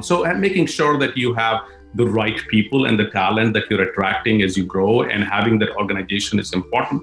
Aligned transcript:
on. 0.00 0.02
So, 0.02 0.34
making 0.34 0.66
sure 0.66 0.98
that 0.98 1.16
you 1.16 1.34
have 1.34 1.60
the 1.94 2.06
right 2.06 2.40
people 2.48 2.86
and 2.86 2.98
the 2.98 3.10
talent 3.10 3.52
that 3.54 3.64
you're 3.68 3.82
attracting 3.82 4.42
as 4.42 4.56
you 4.56 4.64
grow 4.64 5.02
and 5.02 5.24
having 5.24 5.58
that 5.58 5.70
organization 5.76 6.38
is 6.38 6.52
important. 6.52 7.02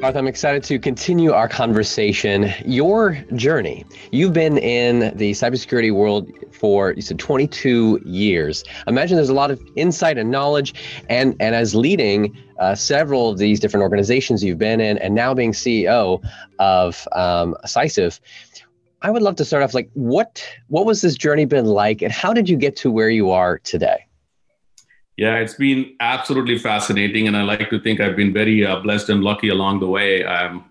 Parth, 0.00 0.16
I'm 0.16 0.26
excited 0.26 0.64
to 0.64 0.78
continue 0.78 1.32
our 1.32 1.48
conversation. 1.48 2.50
Your 2.64 3.18
journey. 3.36 3.84
You've 4.10 4.32
been 4.32 4.58
in 4.58 5.16
the 5.16 5.32
cybersecurity 5.32 5.94
world 5.94 6.32
for 6.62 6.92
you 6.92 7.02
said 7.02 7.18
22 7.18 8.00
years. 8.04 8.62
Imagine 8.86 9.16
there's 9.16 9.28
a 9.28 9.34
lot 9.34 9.50
of 9.50 9.60
insight 9.74 10.16
and 10.16 10.30
knowledge, 10.30 10.72
and 11.08 11.34
and 11.40 11.56
as 11.56 11.74
leading 11.74 12.38
uh, 12.60 12.76
several 12.76 13.30
of 13.30 13.38
these 13.38 13.58
different 13.58 13.82
organizations 13.82 14.44
you've 14.44 14.58
been 14.58 14.80
in, 14.80 14.96
and 14.98 15.12
now 15.12 15.34
being 15.34 15.50
CEO 15.50 16.22
of 16.60 17.08
um, 17.16 17.56
I 19.04 19.10
would 19.10 19.22
love 19.22 19.34
to 19.36 19.44
start 19.44 19.64
off 19.64 19.74
like 19.74 19.90
what 19.94 20.40
what 20.68 20.86
was 20.86 21.00
this 21.00 21.16
journey 21.16 21.46
been 21.46 21.66
like, 21.66 22.00
and 22.00 22.12
how 22.12 22.32
did 22.32 22.48
you 22.48 22.56
get 22.56 22.76
to 22.76 22.92
where 22.92 23.10
you 23.10 23.32
are 23.32 23.58
today? 23.58 24.06
Yeah, 25.16 25.38
it's 25.38 25.54
been 25.54 25.96
absolutely 25.98 26.58
fascinating, 26.58 27.26
and 27.26 27.36
I 27.36 27.42
like 27.42 27.70
to 27.70 27.80
think 27.80 28.00
I've 28.00 28.16
been 28.16 28.32
very 28.32 28.64
uh, 28.64 28.78
blessed 28.78 29.08
and 29.08 29.24
lucky 29.24 29.48
along 29.48 29.80
the 29.80 29.88
way. 29.88 30.22
Um, 30.24 30.64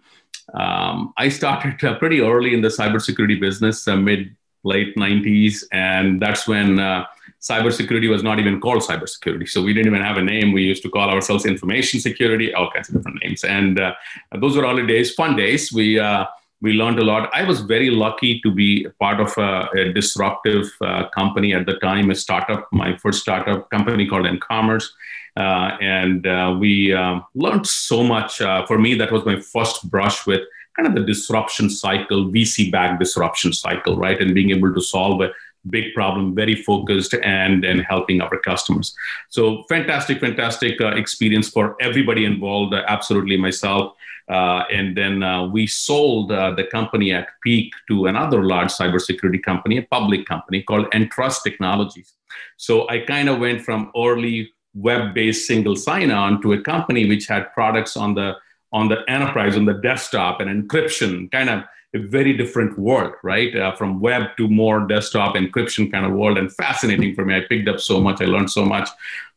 um, 0.54 1.14
I 1.18 1.28
started 1.28 1.84
uh, 1.84 2.00
pretty 2.00 2.22
early 2.22 2.54
in 2.54 2.62
the 2.62 2.70
cybersecurity 2.70 3.40
business, 3.42 3.86
uh, 3.90 3.98
mid 3.98 4.38
late 4.64 4.96
90s, 4.96 5.64
and 5.72 6.22
that's 6.22 6.48
when 6.48 6.80
uh, 6.80 7.06
cybersecurity 7.42 8.10
was 8.10 8.24
not 8.24 8.40
even 8.40 8.62
called 8.62 8.84
cybersecurity. 8.84 9.50
So 9.50 9.62
we 9.62 9.74
didn't 9.74 9.88
even 9.88 10.06
have 10.06 10.18
a 10.18 10.22
name. 10.22 10.54
We 10.54 10.64
used 10.64 10.84
to 10.84 10.90
call 10.90 11.10
ourselves 11.10 11.46
information 11.46 12.00
security, 12.00 12.54
all 12.54 12.70
kinds 12.72 12.90
of 12.90 12.96
different 12.96 13.24
names, 13.24 13.44
and 13.44 13.80
uh, 13.80 13.94
those 14.40 14.56
were 14.56 14.66
early 14.66 14.86
days, 14.86 15.14
fun 15.14 15.36
days. 15.36 15.74
We 15.74 16.00
uh, 16.00 16.26
we 16.62 16.74
learned 16.74 17.00
a 17.00 17.04
lot. 17.04 17.30
I 17.34 17.44
was 17.44 17.62
very 17.62 17.90
lucky 17.90 18.40
to 18.42 18.52
be 18.52 18.88
part 19.00 19.20
of 19.20 19.36
a, 19.38 19.68
a 19.76 19.94
disruptive 19.94 20.72
uh, 20.82 21.10
company 21.10 21.54
at 21.56 21.66
the 21.66 21.74
time, 21.80 22.12
a 22.12 22.16
startup, 22.16 22.68
my 22.72 22.96
first 22.98 23.22
startup 23.22 23.70
company 23.72 24.08
called 24.08 24.28
enCommerce. 24.28 24.90
Uh, 25.36 25.78
and 25.82 26.28
uh, 26.28 26.56
we 26.60 26.94
um, 26.94 27.26
learned 27.34 27.66
so 27.66 28.04
much. 28.04 28.42
Uh, 28.42 28.66
for 28.68 28.78
me, 28.78 28.94
that 28.94 29.12
was 29.12 29.26
my 29.26 29.40
first 29.40 29.90
brush 29.90 30.28
with 30.28 30.42
kind 30.76 30.88
of 30.88 30.96
the 30.96 31.06
disruption 31.06 31.70
cycle, 31.70 32.26
VC 32.26 32.72
backed 32.72 33.00
disruption 33.00 33.54
cycle, 33.54 33.98
right? 33.98 34.20
And 34.22 34.34
being 34.34 34.52
able 34.52 34.74
to 34.74 34.82
solve 34.82 35.22
a 35.22 35.32
big 35.70 35.94
problem, 35.94 36.34
very 36.34 36.56
focused 36.56 37.14
and, 37.14 37.64
and 37.64 37.82
helping 37.82 38.22
our 38.22 38.38
customers. 38.40 38.96
So 39.30 39.64
fantastic, 39.70 40.20
fantastic 40.20 40.82
uh, 40.82 40.96
experience 40.96 41.50
for 41.50 41.76
everybody 41.80 42.26
involved, 42.26 42.74
uh, 42.74 42.84
absolutely 42.88 43.38
myself. 43.38 43.94
Uh, 44.30 44.64
and 44.72 44.96
then 44.96 45.24
uh, 45.24 45.46
we 45.46 45.68
sold 45.68 46.32
uh, 46.32 46.52
the 46.52 46.64
company 46.64 47.12
at 47.12 47.28
peak 47.44 47.74
to 47.88 48.06
another 48.06 48.44
large 48.44 48.70
cybersecurity 48.70 49.42
company, 49.44 49.78
a 49.78 49.84
public 49.84 50.26
company 50.26 50.64
called 50.64 50.88
Entrust 50.94 51.44
Technologies. 51.44 52.14
So 52.58 52.88
I 52.90 53.00
kind 53.00 53.30
of 53.30 53.40
went 53.40 53.62
from 53.62 53.92
early 53.96 54.52
web-based 54.74 55.48
single 55.48 55.76
sign-on 55.76 56.42
to 56.42 56.54
a 56.54 56.62
company 56.62 57.08
which 57.08 57.28
had 57.28 57.52
products 57.54 57.98
on 57.98 58.14
the 58.16 58.36
on 58.72 58.88
the 58.88 59.04
enterprise, 59.08 59.58
on 59.58 59.66
the 59.66 59.74
desktop, 59.74 60.40
and 60.40 60.50
encryption, 60.50 61.32
kind 61.32 61.50
of 61.50 61.64
a 61.94 62.00
very 62.00 62.34
different 62.34 62.78
world, 62.80 63.14
right? 63.22 63.54
Uh, 63.56 63.76
from 63.76 64.00
web 64.00 64.30
to 64.38 64.48
more 64.48 64.88
desktop 64.88 65.36
encryption 65.36 65.92
kind 65.92 66.06
of 66.06 66.14
world, 66.14 66.38
and 66.38 66.54
fascinating 66.54 67.14
for 67.14 67.26
me. 67.26 67.36
I 67.36 67.42
picked 67.42 67.68
up 67.68 67.80
so 67.80 68.00
much. 68.00 68.22
I 68.22 68.26
learned 68.26 68.50
so 68.50 68.66
much 68.66 68.88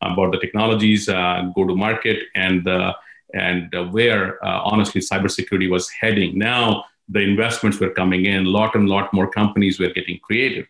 about 0.01 0.31
the 0.31 0.39
technologies, 0.39 1.09
uh, 1.09 1.51
go 1.53 1.67
to 1.67 1.75
market, 1.75 2.19
and 2.33 2.67
uh, 2.67 2.93
and 3.33 3.73
uh, 3.75 3.85
where 3.85 4.43
uh, 4.45 4.61
honestly 4.63 5.01
cybersecurity 5.01 5.69
was 5.69 5.89
heading. 5.89 6.37
Now 6.37 6.85
the 7.09 7.19
investments 7.19 7.79
were 7.79 7.89
coming 7.89 8.25
in, 8.25 8.45
lot 8.45 8.75
and 8.75 8.87
lot 8.87 9.13
more 9.13 9.29
companies 9.29 9.79
were 9.79 9.89
getting 9.89 10.19
creative. 10.19 10.67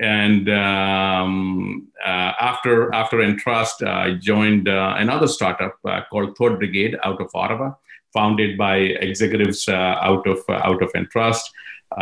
And 0.00 0.48
um, 0.50 1.88
uh, 2.04 2.32
after 2.40 2.94
after 2.94 3.20
Entrust, 3.20 3.82
I 3.82 4.14
joined 4.14 4.68
another 4.68 5.26
startup 5.26 5.78
called 6.10 6.36
Third 6.36 6.58
Brigade 6.58 6.96
out 7.02 7.20
of 7.20 7.30
Ottawa, 7.34 7.74
founded 8.16 8.56
by 8.66 8.76
executives 9.08 9.60
uh, 9.68 10.08
out 10.08 10.24
of 10.26 10.38
out 10.48 10.82
of 10.82 10.90
Entrust. 11.00 11.44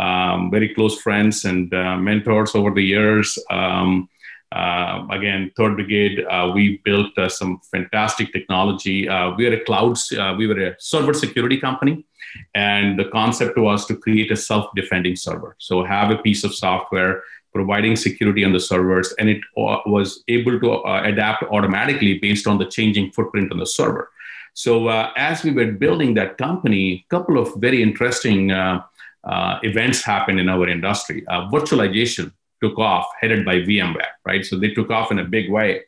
Um, 0.03 0.49
very 0.55 0.69
close 0.75 0.95
friends 1.05 1.45
and 1.45 1.69
mentors 2.07 2.55
over 2.55 2.71
the 2.79 2.87
years. 2.95 3.27
Um, 3.51 4.09
uh, 4.51 5.05
again, 5.11 5.51
Third 5.57 5.75
Brigade, 5.75 6.23
uh, 6.29 6.51
we 6.53 6.77
built 6.85 7.17
uh, 7.17 7.27
some 7.27 7.59
fantastic 7.71 8.31
technology. 8.31 9.09
Uh, 9.09 9.31
we 9.35 9.47
are 9.47 9.53
a 9.53 9.63
cloud, 9.65 9.97
uh, 10.17 10.33
we 10.37 10.47
were 10.47 10.67
a 10.67 10.75
server 10.79 11.13
security 11.13 11.57
company, 11.59 12.05
and 12.53 12.97
the 12.97 13.05
concept 13.05 13.57
was 13.57 13.85
to 13.87 13.97
create 13.97 14.31
a 14.31 14.37
self-defending 14.37 15.17
server. 15.17 15.55
So 15.59 15.83
have 15.83 16.09
a 16.11 16.17
piece 16.17 16.45
of 16.45 16.55
software 16.55 17.23
providing 17.53 17.95
security 17.95 18.45
on 18.45 18.53
the 18.53 18.59
servers, 18.59 19.13
and 19.19 19.27
it 19.29 19.41
uh, 19.57 19.79
was 19.85 20.23
able 20.29 20.57
to 20.59 20.83
adapt 21.03 21.43
automatically 21.51 22.19
based 22.19 22.47
on 22.47 22.57
the 22.57 22.65
changing 22.65 23.11
footprint 23.11 23.51
on 23.51 23.59
the 23.59 23.65
server. 23.65 24.09
So 24.55 24.87
uh, 24.87 25.11
as 25.17 25.43
we 25.43 25.51
were 25.51 25.73
building 25.73 26.13
that 26.13 26.37
company, 26.37 27.05
a 27.05 27.09
couple 27.09 27.37
of 27.37 27.53
very 27.57 27.83
interesting 27.83 28.51
uh, 28.51 28.81
uh, 29.25 29.59
events 29.63 30.01
happened 30.01 30.39
in 30.39 30.47
our 30.47 30.67
industry. 30.67 31.23
virtualization 31.51 32.31
took 32.63 32.79
off, 32.79 33.05
headed 33.19 33.43
by 33.43 33.55
VMware, 33.57 34.13
right? 34.25 34.45
So 34.45 34.57
they 34.57 34.69
took 34.69 34.89
off 34.89 35.11
in 35.11 35.19
a 35.19 35.25
big 35.25 35.51
way. 35.51 35.81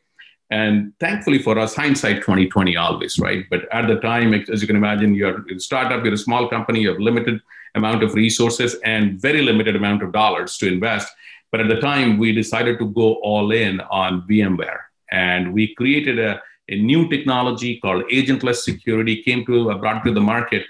And 0.50 0.92
thankfully 1.00 1.38
for 1.38 1.58
us, 1.58 1.74
hindsight 1.74 2.16
2020 2.16 2.76
always, 2.76 3.18
right? 3.18 3.44
But 3.50 3.72
at 3.72 3.86
the 3.86 4.00
time, 4.00 4.34
as 4.34 4.60
you 4.60 4.66
can 4.66 4.76
imagine, 4.76 5.14
you're 5.14 5.46
a 5.50 5.58
startup, 5.60 6.04
you're 6.04 6.14
a 6.14 6.18
small 6.18 6.46
company, 6.48 6.80
you 6.80 6.90
have 6.90 7.00
limited 7.00 7.40
amount 7.74 8.02
of 8.02 8.14
resources 8.14 8.76
and 8.84 9.20
very 9.20 9.40
limited 9.40 9.76
amount 9.76 10.02
of 10.02 10.12
dollars 10.12 10.58
to 10.58 10.68
invest. 10.68 11.08
But 11.50 11.60
at 11.60 11.68
the 11.68 11.80
time, 11.80 12.18
we 12.18 12.32
decided 12.32 12.78
to 12.80 12.86
go 12.86 13.14
all 13.16 13.50
in 13.50 13.80
on 13.80 14.26
VMware. 14.28 14.80
And 15.10 15.54
we 15.54 15.74
created 15.74 16.18
a, 16.18 16.42
a 16.68 16.76
new 16.76 17.08
technology 17.08 17.78
called 17.80 18.04
agentless 18.10 18.62
security, 18.62 19.22
came 19.22 19.44
to, 19.46 19.70
uh, 19.70 19.78
brought 19.78 20.04
to 20.04 20.12
the 20.12 20.20
market 20.20 20.64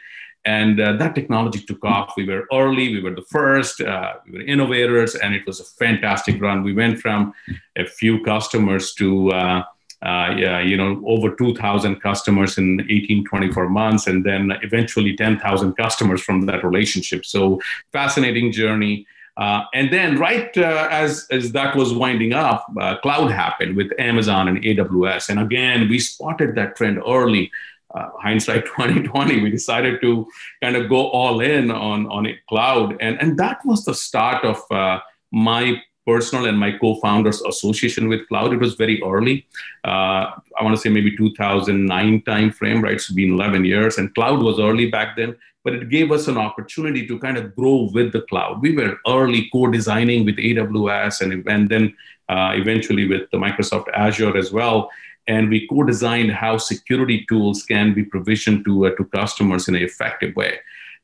and 0.49 0.81
uh, 0.81 0.93
that 0.97 1.15
technology 1.15 1.61
took 1.61 1.85
off. 1.85 2.15
We 2.17 2.27
were 2.27 2.47
early, 2.53 2.87
we 2.95 3.03
were 3.03 3.15
the 3.15 3.27
first, 3.31 3.81
uh, 3.81 4.15
we 4.25 4.39
were 4.39 4.45
innovators, 4.45 5.15
and 5.15 5.35
it 5.35 5.47
was 5.47 5.61
a 5.61 5.65
fantastic 5.65 6.41
run. 6.41 6.63
We 6.63 6.73
went 6.73 7.01
from 7.01 7.35
a 7.77 7.85
few 7.85 8.23
customers 8.23 8.95
to 8.95 9.31
uh, 9.33 9.63
uh 10.01 10.31
yeah, 10.43 10.61
you 10.61 10.77
know, 10.77 11.03
over 11.07 11.35
2,000 11.35 12.01
customers 12.01 12.57
in 12.57 12.81
18, 12.89 13.25
24 13.25 13.69
months, 13.69 14.07
and 14.07 14.25
then 14.25 14.53
eventually 14.63 15.17
10,000 15.17 15.75
customers 15.75 16.23
from 16.23 16.47
that 16.47 16.65
relationship. 16.65 17.27
So 17.27 17.61
fascinating 17.93 18.53
journey. 18.53 19.07
Uh, 19.39 19.63
and 19.73 19.93
then, 19.93 20.19
right 20.19 20.57
uh, 20.59 20.89
as 20.91 21.27
as 21.31 21.53
that 21.53 21.77
was 21.77 21.95
winding 21.95 22.33
up, 22.33 22.67
uh, 22.81 22.97
cloud 22.99 23.31
happened 23.31 23.77
with 23.77 23.89
Amazon 23.99 24.49
and 24.49 24.59
AWS. 24.65 25.29
And 25.29 25.39
again, 25.39 25.89
we 25.89 26.01
spotted 26.01 26.57
that 26.57 26.77
trend 26.77 27.01
early. 27.07 27.51
Uh, 27.95 28.11
hindsight 28.21 28.67
2020 28.77 29.41
we 29.41 29.51
decided 29.51 29.99
to 30.03 30.29
kind 30.63 30.77
of 30.77 30.91
go 30.91 31.09
all 31.09 31.41
in 31.41 31.71
on 31.71 32.07
on 32.09 32.27
it 32.27 32.45
cloud. 32.49 32.97
And 33.01 33.17
and 33.23 33.39
that 33.39 33.65
was 33.65 33.85
the 33.85 33.95
start 33.95 34.45
of 34.45 34.61
uh, 34.71 34.99
my 35.31 35.81
personal 36.09 36.47
and 36.47 36.59
my 36.59 36.73
co-founders 36.73 37.41
association 37.43 38.09
with 38.09 38.27
cloud. 38.29 38.53
It 38.53 38.61
was 38.61 38.75
very 38.75 39.01
early. 39.03 39.47
Uh, 39.85 40.25
i 40.59 40.65
want 40.65 40.75
to 40.75 40.81
say 40.81 40.89
maybe 40.89 41.17
2009 41.17 42.23
time 42.23 42.51
frame 42.51 42.83
right? 42.83 42.95
It's 42.95 43.11
been 43.11 43.35
11 43.35 43.65
years. 43.65 43.99
And 43.99 44.15
cloud 44.15 44.43
was 44.43 44.59
early 44.59 44.91
back 44.91 45.17
then 45.17 45.37
but 45.69 45.75
it 45.75 45.89
gave 45.91 46.11
us 46.11 46.29
an 46.29 46.39
opportunity 46.39 47.07
to 47.07 47.19
kind 47.19 47.37
of 47.37 47.55
grow 47.55 47.91
with 47.93 48.13
the 48.13 48.23
cloud 48.23 48.63
we 48.63 48.75
were 48.75 48.97
early 49.07 49.49
co-designing 49.53 50.25
with 50.25 50.37
aws 50.37 51.21
and, 51.21 51.47
and 51.49 51.69
then 51.69 51.95
uh, 52.29 52.53
eventually 52.55 53.07
with 53.07 53.31
the 53.33 53.37
microsoft 53.37 53.87
azure 53.95 54.37
as 54.37 54.51
well 54.53 54.91
and 55.29 55.51
we 55.51 55.69
co-designed 55.69 56.33
how 56.33 56.57
security 56.57 57.25
tools 57.29 57.63
can 57.63 57.95
be 57.95 58.03
provisioned 58.03 58.65
to, 58.65 58.87
uh, 58.87 58.91
to 58.97 59.05
customers 59.05 59.69
in 59.69 59.77
an 59.77 59.83
effective 59.83 60.35
way. 60.35 60.59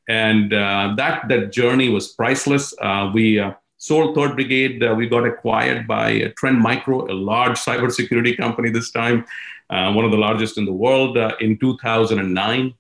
And 0.08 0.53
uh, 0.53 0.94
that, 0.97 1.28
that 1.28 1.53
journey 1.53 1.91
was 1.91 2.09
priceless. 2.09 2.74
Uh, 2.80 3.10
we 3.15 3.39
uh, 3.39 3.53
sold 3.77 4.15
Third 4.15 4.34
Brigade. 4.34 4.83
Uh, 4.83 4.94
we 4.94 5.09
got 5.09 5.27
acquired 5.27 5.86
by 5.86 6.33
Trend 6.39 6.59
Micro, 6.59 7.10
a 7.10 7.12
large 7.12 7.59
cybersecurity 7.59 8.36
company 8.36 8.71
this 8.71 8.91
time, 8.91 9.27
one 9.68 10.04
of 10.04 10.10
the 10.10 10.16
largest 10.16 10.56
in 10.56 10.65
the 10.65 10.72
world 10.72 11.16
in 11.41 11.59
2009. 11.59 12.74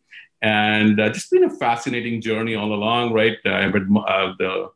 And 0.44 0.98
just 1.14 1.30
been 1.30 1.44
a 1.44 1.50
fascinating 1.50 2.20
journey 2.20 2.54
all 2.54 2.72
along, 2.74 3.14
right? 3.14 3.38
but 3.44 3.88
the, 4.38 4.68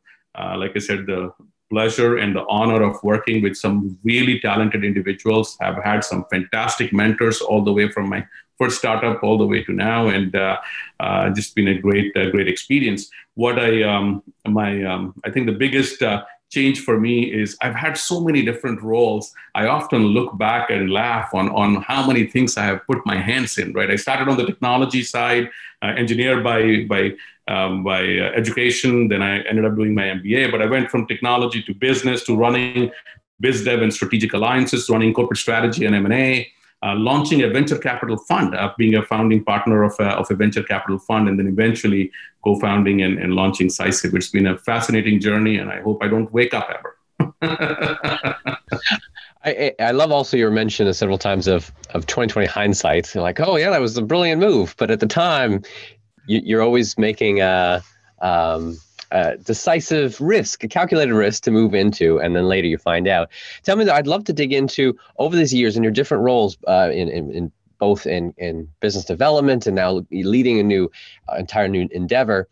like 0.57 0.73
I 0.75 0.79
said, 0.79 1.05
the 1.05 1.31
pleasure 1.69 2.17
and 2.17 2.35
the 2.35 2.45
honor 2.49 2.81
of 2.81 3.01
working 3.03 3.43
with 3.43 3.55
some 3.55 3.97
really 4.03 4.39
talented 4.39 4.83
individuals. 4.83 5.57
I've 5.61 5.81
had 5.83 6.03
some 6.03 6.25
fantastic 6.31 6.91
mentors 6.91 7.41
all 7.41 7.63
the 7.63 7.71
way 7.71 7.91
from 7.91 8.09
my 8.09 8.25
first 8.57 8.79
startup 8.79 9.23
all 9.23 9.37
the 9.37 9.45
way 9.45 9.63
to 9.63 9.71
now, 9.71 10.07
and 10.07 10.35
uh, 10.35 10.57
uh, 10.99 11.29
just 11.29 11.55
been 11.55 11.69
a 11.69 11.79
great, 11.79 12.15
uh, 12.17 12.29
great 12.29 12.47
experience. 12.47 13.09
What 13.35 13.57
I, 13.57 13.83
um, 13.83 14.21
my, 14.45 14.83
um, 14.83 15.13
I 15.23 15.31
think 15.31 15.45
the 15.45 15.53
biggest 15.53 16.01
uh, 16.01 16.23
change 16.49 16.81
for 16.81 16.99
me 16.99 17.23
is 17.23 17.57
I've 17.61 17.75
had 17.75 17.97
so 17.97 18.19
many 18.21 18.43
different 18.43 18.81
roles. 18.81 19.33
I 19.55 19.67
often 19.67 20.01
look 20.07 20.37
back 20.37 20.69
and 20.69 20.91
laugh 20.91 21.33
on, 21.33 21.49
on 21.49 21.81
how 21.83 22.05
many 22.05 22.25
things 22.25 22.57
I 22.57 22.65
have 22.65 22.85
put 22.87 23.05
my 23.05 23.17
hands 23.17 23.57
in, 23.57 23.73
right? 23.73 23.89
I 23.89 23.95
started 23.95 24.27
on 24.27 24.37
the 24.37 24.45
technology 24.45 25.03
side, 25.03 25.49
uh, 25.81 25.93
engineer 25.97 26.41
by, 26.41 26.85
by 26.89 27.13
um, 27.49 27.83
by 27.83 28.01
uh, 28.01 28.31
education. 28.35 29.07
Then 29.07 29.23
I 29.23 29.39
ended 29.41 29.65
up 29.65 29.75
doing 29.75 29.95
my 29.95 30.03
MBA. 30.03 30.51
But 30.51 30.61
I 30.61 30.67
went 30.67 30.91
from 30.91 31.07
technology 31.07 31.63
to 31.63 31.73
business 31.73 32.23
to 32.25 32.35
running 32.35 32.91
biz 33.39 33.63
dev 33.63 33.81
and 33.81 33.93
strategic 33.93 34.33
alliances, 34.33 34.89
running 34.89 35.13
corporate 35.13 35.39
strategy 35.39 35.85
and 35.85 35.95
M&A, 35.95 36.47
launching 36.83 37.41
a 37.43 37.49
venture 37.49 37.77
capital 37.77 38.17
fund, 38.17 38.55
uh, 38.55 38.71
being 38.77 38.95
a 38.95 39.03
founding 39.03 39.43
partner 39.43 39.83
of 39.83 39.95
a, 39.99 40.09
of 40.09 40.29
a 40.31 40.35
venture 40.35 40.63
capital 40.63 40.99
fund, 40.99 41.27
and 41.27 41.37
then 41.37 41.47
eventually 41.47 42.11
co-founding 42.43 43.01
and, 43.01 43.19
and 43.19 43.33
launching 43.33 43.67
Cysiv. 43.67 44.13
It's 44.15 44.29
been 44.29 44.47
a 44.47 44.57
fascinating 44.57 45.19
journey, 45.19 45.57
and 45.57 45.69
I 45.69 45.81
hope 45.81 46.01
I 46.01 46.07
don't 46.07 46.31
wake 46.31 46.53
up 46.53 46.69
ever. 46.69 46.95
I, 49.45 49.73
I 49.79 49.91
love 49.91 50.11
also 50.11 50.35
your 50.35 50.51
mention 50.51 50.87
of 50.87 50.95
several 50.95 51.17
times 51.17 51.47
of 51.47 51.71
of 51.93 52.05
2020 52.07 52.47
hindsight. 52.47 53.13
You're 53.13 53.23
like, 53.23 53.39
oh 53.39 53.55
yeah, 53.55 53.69
that 53.69 53.81
was 53.81 53.97
a 53.97 54.01
brilliant 54.01 54.41
move, 54.41 54.75
but 54.77 54.91
at 54.91 54.99
the 54.99 55.07
time, 55.07 55.63
you, 56.27 56.57
are 56.57 56.61
always 56.61 56.97
making 56.97 57.41
a, 57.41 57.81
um, 58.21 58.77
decisive 59.43 60.19
risk, 60.21 60.63
a 60.63 60.67
calculated 60.67 61.13
risk 61.13 61.43
to 61.43 61.51
move 61.51 61.73
into, 61.73 62.19
and 62.19 62.35
then 62.35 62.45
later 62.45 62.67
you 62.67 62.77
find 62.77 63.07
out. 63.07 63.29
Tell 63.63 63.75
me, 63.75 63.85
that 63.85 63.95
I'd 63.95 64.07
love 64.07 64.23
to 64.25 64.33
dig 64.33 64.53
into 64.53 64.97
over 65.17 65.35
these 65.35 65.53
years 65.53 65.75
in 65.75 65.83
your 65.83 65.91
different 65.91 66.23
roles 66.23 66.57
uh, 66.67 66.89
in, 66.91 67.09
in, 67.09 67.31
in 67.31 67.51
both 67.79 68.05
in 68.05 68.33
in 68.37 68.67
business 68.81 69.05
development 69.05 69.65
and 69.65 69.75
now 69.75 70.05
leading 70.11 70.59
a 70.59 70.63
new 70.63 70.91
uh, 71.31 71.35
entire 71.37 71.67
new 71.67 71.87
endeavor. 71.91 72.47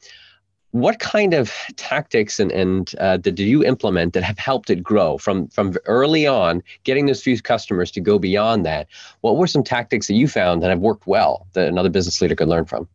What 0.72 1.00
kind 1.00 1.34
of 1.34 1.52
tactics 1.76 2.40
and, 2.40 2.52
and 2.52 2.94
uh, 3.00 3.18
did 3.18 3.40
you 3.40 3.64
implement 3.64 4.14
that 4.14 4.24
have 4.24 4.38
helped 4.38 4.70
it 4.70 4.84
grow? 4.84 5.18
From 5.18 5.48
from 5.50 5.76
early 5.86 6.26
on 6.26 6.64
getting 6.84 7.06
those 7.06 7.22
few 7.22 7.40
customers 7.42 7.92
to 7.92 8.02
go 8.02 8.18
beyond 8.20 8.66
that 8.66 8.88
what 9.22 9.38
were 9.38 9.48
some 9.48 9.64
tactics 9.64 10.08
that 10.08 10.16
you 10.16 10.28
found 10.28 10.64
that 10.64 10.70
have 10.70 10.80
worked 10.80 11.08
well 11.08 11.48
that 11.54 11.68
another 11.68 11.90
business 11.90 12.22
leader 12.22 12.36
could 12.36 12.48
learn 12.48 12.66
from 12.66 12.88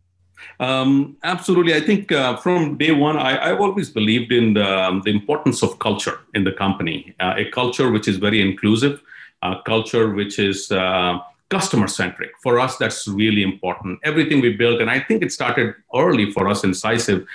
um, 0.60 1.16
absolutely 1.22 1.74
i 1.74 1.80
think 1.80 2.12
uh, 2.12 2.36
from 2.36 2.76
day 2.78 2.92
one 2.92 3.16
I, 3.16 3.48
have 3.48 3.60
always 3.60 3.90
believed 3.90 4.32
in 4.32 4.54
the, 4.54 4.68
um, 4.82 5.02
the, 5.04 5.10
importance 5.10 5.62
of 5.62 5.78
culture 5.78 6.20
in 6.34 6.44
the 6.44 6.52
company 6.52 7.14
uh, 7.20 7.34
a 7.36 7.50
culture 7.50 7.90
which 7.90 8.08
is 8.08 8.16
very 8.16 8.40
inclusive 8.40 9.02
a 9.42 9.56
culture 9.64 10.10
which 10.10 10.38
is 10.38 10.70
uh, 10.70 11.18
customer 11.52 11.86
centric. 11.86 12.30
For 12.42 12.58
us, 12.58 12.78
that's 12.78 13.06
really 13.06 13.42
important. 13.42 14.00
Everything 14.04 14.40
we 14.40 14.50
built, 14.62 14.80
and 14.80 14.90
I 14.90 14.98
think 15.00 15.22
it 15.22 15.30
started 15.32 15.74
early 15.94 16.32
for 16.32 16.48
us 16.48 16.64
in 16.64 16.70
Cysiv. 16.70 17.26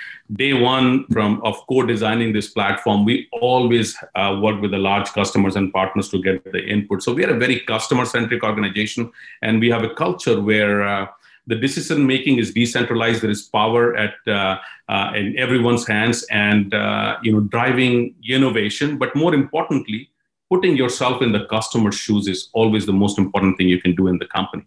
Day 0.42 0.54
one 0.54 1.06
from 1.14 1.40
of 1.48 1.54
co-designing 1.68 2.32
this 2.32 2.48
platform, 2.56 3.04
we 3.04 3.28
always 3.50 3.96
uh, 4.16 4.32
work 4.42 4.60
with 4.60 4.72
the 4.72 4.82
large 4.90 5.08
customers 5.20 5.54
and 5.54 5.72
partners 5.72 6.08
to 6.08 6.20
get 6.20 6.36
the 6.56 6.62
input. 6.74 7.02
So 7.04 7.14
we 7.14 7.24
are 7.24 7.34
a 7.36 7.38
very 7.38 7.60
customer 7.60 8.04
centric 8.04 8.42
organization, 8.42 9.12
and 9.42 9.60
we 9.60 9.70
have 9.70 9.84
a 9.84 9.94
culture 10.04 10.40
where. 10.40 11.08
The 11.48 11.56
decision 11.56 12.06
making 12.06 12.38
is 12.38 12.52
decentralized. 12.52 13.22
There 13.22 13.30
is 13.30 13.42
power 13.42 13.96
at 13.96 14.14
uh, 14.26 14.58
uh, 14.88 15.12
in 15.14 15.36
everyone's 15.38 15.86
hands, 15.86 16.24
and 16.30 16.72
uh, 16.72 17.16
you 17.22 17.32
know 17.32 17.40
driving 17.40 18.14
innovation. 18.28 18.98
But 18.98 19.16
more 19.16 19.34
importantly, 19.34 20.10
putting 20.50 20.76
yourself 20.76 21.20
in 21.22 21.32
the 21.32 21.44
customer's 21.46 21.94
shoes 21.94 22.26
is 22.26 22.48
always 22.52 22.86
the 22.86 22.92
most 22.92 23.18
important 23.18 23.56
thing 23.56 23.68
you 23.68 23.80
can 23.80 23.94
do 23.94 24.06
in 24.08 24.18
the 24.18 24.26
company 24.26 24.64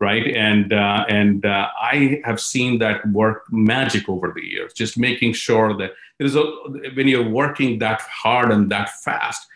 right 0.00 0.28
and 0.36 0.72
uh, 0.72 1.04
and 1.08 1.44
uh, 1.44 1.68
i 1.80 2.20
have 2.24 2.40
seen 2.40 2.78
that 2.78 3.06
work 3.10 3.42
magic 3.50 4.08
over 4.08 4.32
the 4.34 4.44
years 4.46 4.72
just 4.72 4.96
making 4.96 5.32
sure 5.32 5.76
that 5.76 5.92
there's 6.18 6.36
a 6.36 6.44
when 6.94 7.08
you're 7.08 7.28
working 7.28 7.78
that 7.78 8.00
hard 8.02 8.52
and 8.52 8.70
that 8.70 8.90
fast 9.02 9.48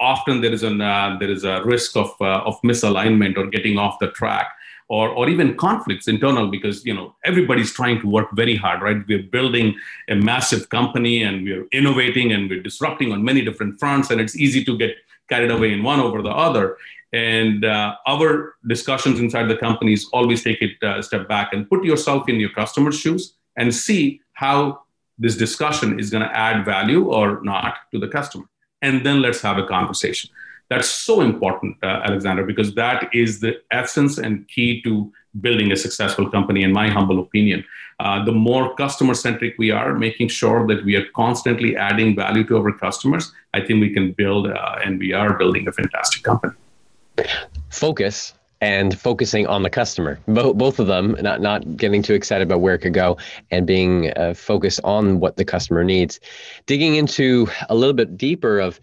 often 0.00 0.40
there 0.40 0.52
is 0.52 0.62
an 0.62 0.80
uh, 0.80 1.16
there 1.18 1.30
is 1.30 1.44
a 1.44 1.62
risk 1.64 1.96
of 1.96 2.10
uh, 2.20 2.48
of 2.48 2.60
misalignment 2.62 3.36
or 3.38 3.46
getting 3.46 3.78
off 3.78 3.98
the 4.00 4.10
track 4.10 4.48
or, 4.94 5.08
or 5.08 5.28
even 5.34 5.56
conflicts 5.56 6.06
internal 6.14 6.46
because 6.56 6.84
you 6.88 6.94
know 6.96 7.06
everybody's 7.24 7.72
trying 7.80 7.98
to 8.02 8.06
work 8.16 8.28
very 8.42 8.56
hard 8.64 8.82
right 8.86 9.00
we're 9.08 9.28
building 9.38 9.74
a 10.14 10.16
massive 10.30 10.68
company 10.76 11.22
and 11.22 11.44
we're 11.46 11.66
innovating 11.80 12.32
and 12.32 12.50
we're 12.50 12.66
disrupting 12.70 13.10
on 13.12 13.24
many 13.30 13.42
different 13.48 13.78
fronts 13.80 14.10
and 14.10 14.20
it's 14.20 14.36
easy 14.36 14.62
to 14.68 14.76
get 14.76 14.92
carried 15.32 15.50
away 15.50 15.72
in 15.72 15.82
one 15.82 16.00
over 16.00 16.22
the 16.22 16.30
other. 16.30 16.76
And 17.12 17.64
uh, 17.64 17.94
our 18.06 18.54
discussions 18.66 19.20
inside 19.20 19.46
the 19.48 19.56
companies 19.56 20.08
always 20.12 20.42
take 20.42 20.60
it 20.62 20.76
uh, 20.82 20.98
a 20.98 21.02
step 21.02 21.28
back 21.28 21.52
and 21.52 21.68
put 21.68 21.84
yourself 21.84 22.28
in 22.28 22.36
your 22.40 22.50
customer's 22.50 22.98
shoes 22.98 23.34
and 23.56 23.74
see 23.74 24.20
how 24.32 24.82
this 25.18 25.36
discussion 25.36 26.00
is 26.00 26.10
going 26.10 26.22
to 26.22 26.34
add 26.36 26.64
value 26.64 27.04
or 27.18 27.40
not 27.42 27.74
to 27.92 27.98
the 27.98 28.08
customer. 28.08 28.46
And 28.80 29.04
then 29.06 29.20
let's 29.20 29.42
have 29.42 29.58
a 29.58 29.66
conversation. 29.66 30.30
That's 30.72 30.88
so 30.88 31.20
important, 31.20 31.76
uh, 31.82 32.08
Alexander, 32.08 32.44
because 32.52 32.74
that 32.76 32.98
is 33.12 33.40
the 33.40 33.52
essence 33.70 34.16
and 34.16 34.48
key 34.48 34.80
to 34.84 35.12
building 35.44 35.70
a 35.70 35.76
successful 35.76 36.26
company, 36.30 36.62
in 36.62 36.72
my 36.72 36.88
humble 36.88 37.18
opinion. 37.20 37.62
Uh, 38.00 38.24
the 38.24 38.32
more 38.32 38.74
customer 38.76 39.12
centric 39.12 39.52
we 39.58 39.70
are, 39.70 39.90
making 40.08 40.28
sure 40.28 40.66
that 40.66 40.82
we 40.86 40.96
are 40.96 41.06
constantly 41.14 41.76
adding 41.76 42.16
value 42.16 42.44
to 42.48 42.56
our 42.56 42.72
customers, 42.72 43.24
I 43.52 43.60
think 43.60 43.82
we 43.86 43.90
can 43.92 44.12
build, 44.12 44.46
uh, 44.46 44.84
and 44.84 44.98
we 44.98 45.12
are 45.12 45.36
building 45.36 45.68
a 45.68 45.72
fantastic 45.72 46.22
company. 46.22 46.54
Focus 47.68 48.32
and 48.62 48.98
focusing 48.98 49.46
on 49.48 49.64
the 49.64 49.70
customer, 49.80 50.18
Bo- 50.28 50.54
both 50.54 50.78
of 50.78 50.86
them, 50.86 51.16
not 51.20 51.42
not 51.42 51.60
getting 51.76 52.00
too 52.00 52.14
excited 52.14 52.44
about 52.48 52.60
where 52.60 52.76
it 52.76 52.78
could 52.78 52.94
go, 52.94 53.18
and 53.50 53.66
being 53.66 54.10
uh, 54.16 54.32
focused 54.32 54.80
on 54.84 55.20
what 55.20 55.36
the 55.36 55.44
customer 55.44 55.84
needs. 55.84 56.20
Digging 56.66 56.94
into 56.94 57.48
a 57.68 57.74
little 57.74 57.92
bit 57.92 58.16
deeper 58.16 58.60
of 58.60 58.80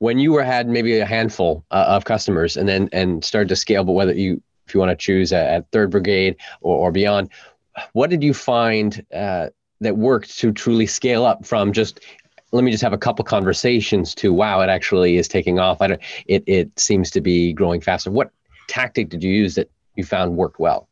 when 0.00 0.18
you 0.18 0.32
were 0.32 0.42
had 0.42 0.66
maybe 0.66 0.98
a 0.98 1.06
handful 1.06 1.64
uh, 1.70 1.84
of 1.88 2.04
customers 2.04 2.56
and 2.56 2.68
then 2.68 2.88
and 2.92 3.24
started 3.24 3.48
to 3.48 3.56
scale, 3.56 3.84
but 3.84 3.92
whether 3.92 4.12
you 4.12 4.42
if 4.66 4.74
you 4.74 4.80
want 4.80 4.90
to 4.90 4.96
choose 4.96 5.32
at, 5.32 5.70
Third 5.72 5.90
Brigade 5.90 6.36
or, 6.60 6.76
or 6.76 6.92
beyond, 6.92 7.30
what 7.92 8.08
did 8.10 8.22
you 8.22 8.32
find 8.32 9.04
uh, 9.14 9.48
that 9.80 9.96
worked 9.96 10.38
to 10.38 10.52
truly 10.52 10.86
scale 10.86 11.24
up 11.24 11.44
from 11.46 11.72
just 11.72 12.00
let 12.52 12.64
me 12.64 12.70
just 12.70 12.82
have 12.82 12.92
a 12.92 12.98
couple 12.98 13.24
conversations 13.24 14.14
to 14.16 14.32
wow, 14.32 14.60
it 14.60 14.68
actually 14.68 15.16
is 15.16 15.28
taking 15.28 15.58
off. 15.58 15.80
I 15.80 15.86
don't, 15.88 16.00
it 16.26 16.42
it 16.46 16.80
seems 16.80 17.10
to 17.10 17.20
be 17.20 17.52
growing 17.52 17.80
faster. 17.80 18.10
What 18.10 18.30
tactic 18.68 19.10
did 19.10 19.22
you 19.22 19.32
use 19.32 19.54
that 19.56 19.70
you 19.96 20.04
found 20.04 20.36
worked 20.36 20.58
well? 20.58 20.88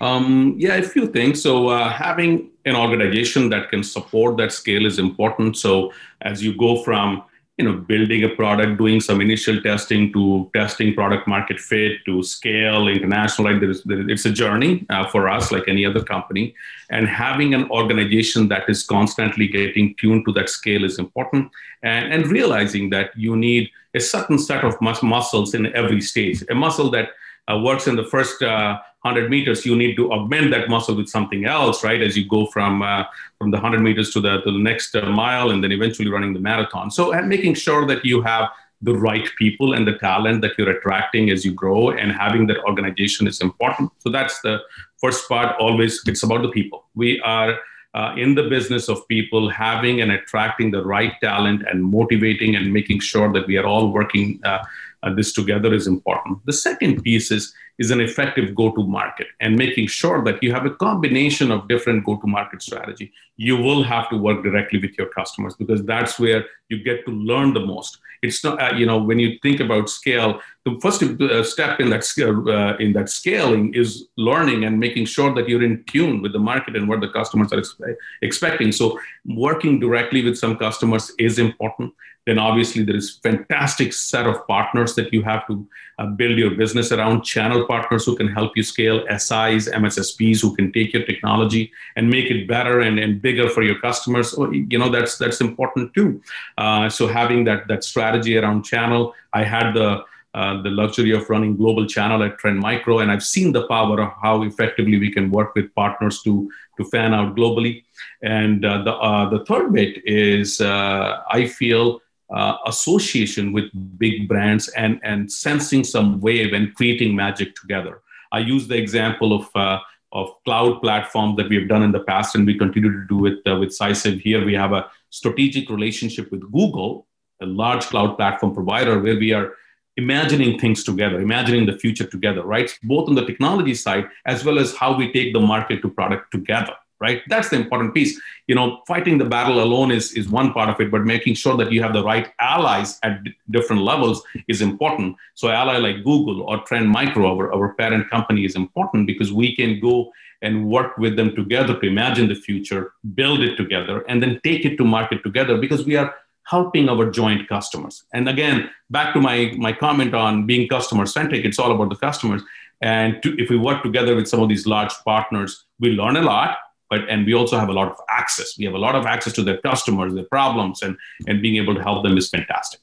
Um, 0.00 0.54
yeah, 0.58 0.74
a 0.74 0.82
few 0.82 1.06
things. 1.06 1.40
So 1.40 1.68
uh, 1.68 1.88
having 1.88 2.50
an 2.66 2.76
organization 2.76 3.48
that 3.50 3.70
can 3.70 3.82
support 3.82 4.36
that 4.36 4.52
scale 4.52 4.84
is 4.84 4.98
important. 4.98 5.56
So 5.56 5.92
as 6.20 6.42
you 6.42 6.54
go 6.54 6.82
from 6.82 7.22
you 7.56 7.64
know 7.64 7.74
building 7.74 8.24
a 8.24 8.28
product 8.28 8.78
doing 8.78 9.00
some 9.00 9.20
initial 9.20 9.60
testing 9.62 10.12
to 10.12 10.50
testing 10.54 10.92
product 10.92 11.28
market 11.28 11.60
fit 11.60 12.04
to 12.04 12.22
scale 12.22 12.88
international 12.88 13.52
like 13.52 13.60
there's, 13.60 13.82
there, 13.84 14.08
it's 14.10 14.24
a 14.24 14.30
journey 14.30 14.84
uh, 14.90 15.06
for 15.08 15.28
us 15.28 15.52
like 15.52 15.68
any 15.68 15.86
other 15.86 16.02
company. 16.02 16.54
And 16.90 17.06
having 17.06 17.54
an 17.54 17.70
organization 17.70 18.48
that 18.48 18.68
is 18.68 18.82
constantly 18.82 19.46
getting 19.46 19.94
tuned 20.00 20.24
to 20.26 20.32
that 20.32 20.48
scale 20.48 20.84
is 20.84 20.98
important. 20.98 21.50
And, 21.82 22.12
and 22.12 22.26
realizing 22.26 22.90
that 22.90 23.16
you 23.16 23.36
need 23.36 23.70
a 23.94 24.00
certain 24.00 24.38
set 24.38 24.64
of 24.64 24.80
mus- 24.80 25.02
muscles 25.02 25.54
in 25.54 25.66
every 25.76 26.00
stage. 26.00 26.42
A 26.50 26.54
muscle 26.54 26.90
that 26.90 27.10
uh, 27.46 27.60
works 27.62 27.86
in 27.86 27.94
the 27.94 28.04
first 28.04 28.42
uh, 28.42 28.78
100 29.04 29.28
meters, 29.28 29.66
you 29.66 29.76
need 29.76 29.96
to 29.96 30.10
augment 30.10 30.50
that 30.50 30.70
muscle 30.70 30.96
with 30.96 31.08
something 31.10 31.44
else, 31.44 31.84
right? 31.84 32.00
As 32.00 32.16
you 32.16 32.26
go 32.26 32.46
from 32.46 32.80
uh, 32.80 33.04
from 33.38 33.50
the 33.50 33.58
100 33.58 33.80
meters 33.80 34.10
to 34.14 34.20
the 34.20 34.40
to 34.40 34.50
the 34.50 34.58
next 34.58 34.96
uh, 34.96 35.10
mile, 35.10 35.50
and 35.50 35.62
then 35.62 35.72
eventually 35.72 36.08
running 36.08 36.32
the 36.32 36.40
marathon. 36.40 36.90
So, 36.90 37.12
and 37.12 37.28
making 37.28 37.54
sure 37.54 37.86
that 37.86 38.02
you 38.04 38.22
have 38.22 38.48
the 38.80 38.94
right 38.94 39.28
people 39.36 39.74
and 39.74 39.86
the 39.86 39.98
talent 39.98 40.40
that 40.40 40.52
you're 40.56 40.70
attracting 40.70 41.28
as 41.28 41.44
you 41.44 41.52
grow, 41.52 41.90
and 41.90 42.12
having 42.12 42.46
that 42.46 42.64
organization 42.64 43.26
is 43.26 43.42
important. 43.42 43.92
So 43.98 44.08
that's 44.08 44.40
the 44.40 44.60
first 44.96 45.28
part. 45.28 45.54
Always, 45.60 46.02
it's 46.06 46.22
about 46.22 46.40
the 46.42 46.50
people. 46.50 46.86
We 46.94 47.20
are. 47.20 47.58
Uh, 47.96 48.12
in 48.16 48.34
the 48.34 48.48
business 48.48 48.88
of 48.88 49.06
people 49.06 49.48
having 49.48 50.00
and 50.00 50.10
attracting 50.10 50.68
the 50.72 50.84
right 50.84 51.12
talent 51.20 51.62
and 51.70 51.80
motivating 51.80 52.56
and 52.56 52.72
making 52.72 52.98
sure 52.98 53.32
that 53.32 53.46
we 53.46 53.56
are 53.56 53.64
all 53.64 53.92
working 53.92 54.40
uh, 54.42 54.58
uh, 55.04 55.14
this 55.14 55.32
together 55.32 55.72
is 55.74 55.86
important. 55.86 56.38
The 56.46 56.52
second 56.52 57.02
piece 57.02 57.30
is, 57.30 57.54
is 57.78 57.90
an 57.90 58.00
effective 58.00 58.54
go 58.54 58.72
to 58.72 58.82
market 58.82 59.26
and 59.40 59.56
making 59.56 59.88
sure 59.88 60.24
that 60.24 60.42
you 60.42 60.52
have 60.52 60.64
a 60.64 60.70
combination 60.70 61.50
of 61.50 61.68
different 61.68 62.04
go 62.04 62.16
to 62.16 62.26
market 62.26 62.62
strategy. 62.62 63.12
You 63.36 63.56
will 63.56 63.82
have 63.82 64.08
to 64.10 64.16
work 64.16 64.42
directly 64.42 64.78
with 64.80 64.96
your 64.96 65.08
customers 65.08 65.54
because 65.56 65.84
that's 65.84 66.18
where 66.18 66.46
you 66.68 66.82
get 66.82 67.04
to 67.06 67.12
learn 67.12 67.52
the 67.52 67.60
most. 67.60 67.98
It's 68.22 68.42
not, 68.42 68.62
uh, 68.62 68.74
you 68.74 68.86
know, 68.86 69.02
when 69.02 69.18
you 69.18 69.38
think 69.42 69.60
about 69.60 69.90
scale, 69.90 70.40
the 70.64 70.78
first 70.80 71.02
uh, 71.02 71.44
step 71.44 71.80
in 71.80 71.90
that 71.90 72.04
scale, 72.04 72.48
uh, 72.48 72.76
in 72.76 72.94
that 72.94 73.10
scaling 73.10 73.74
is 73.74 74.06
learning 74.16 74.64
and 74.64 74.80
making 74.80 75.04
sure 75.04 75.34
that 75.34 75.46
you're 75.48 75.62
in 75.62 75.84
tune 75.84 76.22
with 76.22 76.32
the 76.32 76.38
market 76.38 76.74
and 76.76 76.88
what 76.88 77.00
the 77.02 77.08
customers 77.08 77.52
are 77.52 77.60
expe- 77.60 77.96
expecting. 78.22 78.72
So 78.72 78.98
working 79.26 79.78
directly 79.78 80.24
with 80.24 80.38
some 80.38 80.56
customers 80.56 81.12
is 81.18 81.38
important 81.38 81.92
then 82.26 82.38
obviously 82.38 82.82
there 82.82 82.96
is 82.96 83.18
fantastic 83.22 83.92
set 83.92 84.26
of 84.26 84.46
partners 84.46 84.94
that 84.94 85.12
you 85.12 85.22
have 85.22 85.46
to 85.46 85.66
uh, 85.98 86.06
build 86.06 86.38
your 86.38 86.50
business 86.50 86.90
around 86.92 87.22
channel 87.22 87.66
partners 87.66 88.04
who 88.04 88.16
can 88.16 88.28
help 88.28 88.56
you 88.56 88.62
scale 88.62 89.04
sis 89.10 89.68
mssps 89.68 90.40
who 90.40 90.54
can 90.56 90.72
take 90.72 90.92
your 90.92 91.04
technology 91.04 91.70
and 91.96 92.08
make 92.08 92.30
it 92.30 92.48
better 92.48 92.80
and, 92.80 92.98
and 92.98 93.22
bigger 93.22 93.48
for 93.48 93.62
your 93.62 93.78
customers 93.80 94.30
so, 94.30 94.50
you 94.50 94.78
know 94.78 94.88
that's 94.88 95.18
that's 95.18 95.40
important 95.40 95.92
too 95.94 96.20
uh, 96.58 96.88
so 96.88 97.06
having 97.06 97.44
that 97.44 97.66
that 97.68 97.84
strategy 97.84 98.36
around 98.36 98.64
channel 98.64 99.14
i 99.32 99.44
had 99.44 99.72
the 99.72 100.04
uh, 100.34 100.60
the 100.62 100.70
luxury 100.70 101.12
of 101.12 101.30
running 101.30 101.56
global 101.56 101.86
channel 101.86 102.20
at 102.24 102.36
Trend 102.38 102.58
Micro, 102.58 102.98
and 102.98 103.08
I've 103.08 103.22
seen 103.22 103.52
the 103.52 103.68
power 103.68 104.02
of 104.02 104.12
how 104.20 104.42
effectively 104.42 104.98
we 104.98 105.12
can 105.12 105.30
work 105.30 105.54
with 105.54 105.72
partners 105.76 106.22
to 106.22 106.50
to 106.76 106.84
fan 106.86 107.14
out 107.14 107.36
globally. 107.36 107.84
And 108.20 108.64
uh, 108.64 108.82
the, 108.82 108.94
uh, 108.94 109.30
the 109.30 109.44
third 109.44 109.72
bit 109.72 110.02
is 110.04 110.60
uh, 110.60 111.22
I 111.30 111.46
feel 111.46 112.00
uh, 112.32 112.56
association 112.66 113.52
with 113.52 113.64
big 113.98 114.28
brands 114.28 114.68
and, 114.68 115.00
and 115.04 115.30
sensing 115.30 115.84
some 115.84 116.20
wave 116.20 116.52
and 116.52 116.74
creating 116.74 117.14
magic 117.14 117.54
together. 117.54 118.02
I 118.32 118.38
use 118.40 118.66
the 118.66 118.76
example 118.76 119.32
of, 119.32 119.48
uh, 119.54 119.78
of 120.12 120.30
cloud 120.44 120.80
platform 120.80 121.36
that 121.36 121.48
we 121.48 121.56
have 121.56 121.68
done 121.68 121.82
in 121.82 121.92
the 121.92 122.00
past 122.00 122.34
and 122.34 122.46
we 122.46 122.58
continue 122.58 122.92
to 122.92 123.06
do 123.06 123.26
it 123.26 123.38
uh, 123.46 123.56
with 123.56 123.70
Cysiv. 123.70 124.20
Here 124.20 124.44
we 124.44 124.54
have 124.54 124.72
a 124.72 124.90
strategic 125.10 125.68
relationship 125.70 126.30
with 126.30 126.40
Google, 126.50 127.06
a 127.40 127.46
large 127.46 127.84
cloud 127.84 128.16
platform 128.16 128.54
provider, 128.54 128.98
where 129.00 129.16
we 129.16 129.32
are 129.32 129.52
imagining 129.96 130.58
things 130.58 130.82
together, 130.82 131.20
imagining 131.20 131.66
the 131.66 131.78
future 131.78 132.06
together, 132.06 132.42
right? 132.42 132.76
Both 132.82 133.08
on 133.08 133.14
the 133.14 133.24
technology 133.24 133.74
side 133.74 134.08
as 134.26 134.44
well 134.44 134.58
as 134.58 134.74
how 134.74 134.96
we 134.96 135.12
take 135.12 135.32
the 135.32 135.40
market 135.40 135.82
to 135.82 135.88
product 135.88 136.32
together 136.32 136.74
right? 137.00 137.22
That's 137.28 137.48
the 137.48 137.56
important 137.56 137.94
piece. 137.94 138.20
You 138.46 138.54
know 138.54 138.82
fighting 138.86 139.18
the 139.18 139.24
battle 139.24 139.62
alone 139.62 139.90
is 139.90 140.12
is 140.12 140.28
one 140.28 140.52
part 140.52 140.68
of 140.68 140.80
it 140.80 140.90
but 140.90 141.02
making 141.04 141.34
sure 141.34 141.56
that 141.56 141.72
you 141.72 141.82
have 141.82 141.92
the 141.92 142.04
right 142.04 142.28
allies 142.40 142.98
at 143.02 143.24
d- 143.24 143.34
different 143.50 143.82
levels 143.82 144.22
is 144.48 144.60
important. 144.60 145.16
So 145.34 145.48
ally 145.48 145.78
like 145.78 146.04
google 146.04 146.42
or 146.42 146.58
trend 146.64 146.88
micro 146.88 147.24
our, 147.34 147.52
our 147.54 147.74
parent 147.74 148.10
company 148.10 148.44
is 148.44 148.54
important 148.56 149.06
because 149.06 149.32
we 149.32 149.56
can 149.56 149.80
go 149.80 150.12
and 150.42 150.68
work 150.68 150.98
with 150.98 151.16
them 151.16 151.34
together 151.34 151.78
to 151.80 151.86
imagine 151.86 152.28
the 152.28 152.34
future 152.34 152.92
build 153.14 153.40
it 153.40 153.56
together 153.56 154.04
and 154.08 154.22
then 154.22 154.40
take 154.44 154.64
it 154.64 154.76
to 154.76 154.84
market 154.84 155.22
together 155.22 155.56
because 155.56 155.84
we 155.86 155.96
are 155.96 156.14
helping 156.46 156.90
our 156.90 157.10
joint 157.10 157.48
customers. 157.48 158.04
And 158.12 158.28
again 158.28 158.70
back 158.90 159.14
to 159.14 159.20
my 159.20 159.54
my 159.56 159.72
comment 159.72 160.14
on 160.14 160.46
being 160.46 160.68
customer 160.68 161.06
centric 161.06 161.44
it's 161.44 161.58
all 161.58 161.72
about 161.72 161.88
the 161.90 161.96
customers. 161.96 162.42
And 162.80 163.22
to, 163.22 163.40
if 163.42 163.48
we 163.48 163.56
work 163.56 163.82
together 163.82 164.14
with 164.14 164.28
some 164.28 164.40
of 164.42 164.48
these 164.48 164.66
large 164.66 164.92
partners 165.04 165.64
we 165.80 165.90
learn 165.90 166.16
a 166.16 166.22
lot 166.22 166.58
but 166.94 167.08
and 167.08 167.26
we 167.26 167.34
also 167.34 167.58
have 167.58 167.68
a 167.68 167.72
lot 167.72 167.88
of 167.90 167.96
access. 168.08 168.56
We 168.56 168.64
have 168.66 168.74
a 168.74 168.78
lot 168.78 168.94
of 168.94 169.04
access 169.04 169.32
to 169.34 169.42
their 169.42 169.58
customers 169.58 170.14
their 170.14 170.24
problems 170.24 170.82
and 170.82 170.96
and 171.26 171.42
being 171.42 171.56
able 171.56 171.74
to 171.74 171.82
help 171.82 172.04
them 172.04 172.16
is 172.16 172.28
fantastic. 172.28 172.80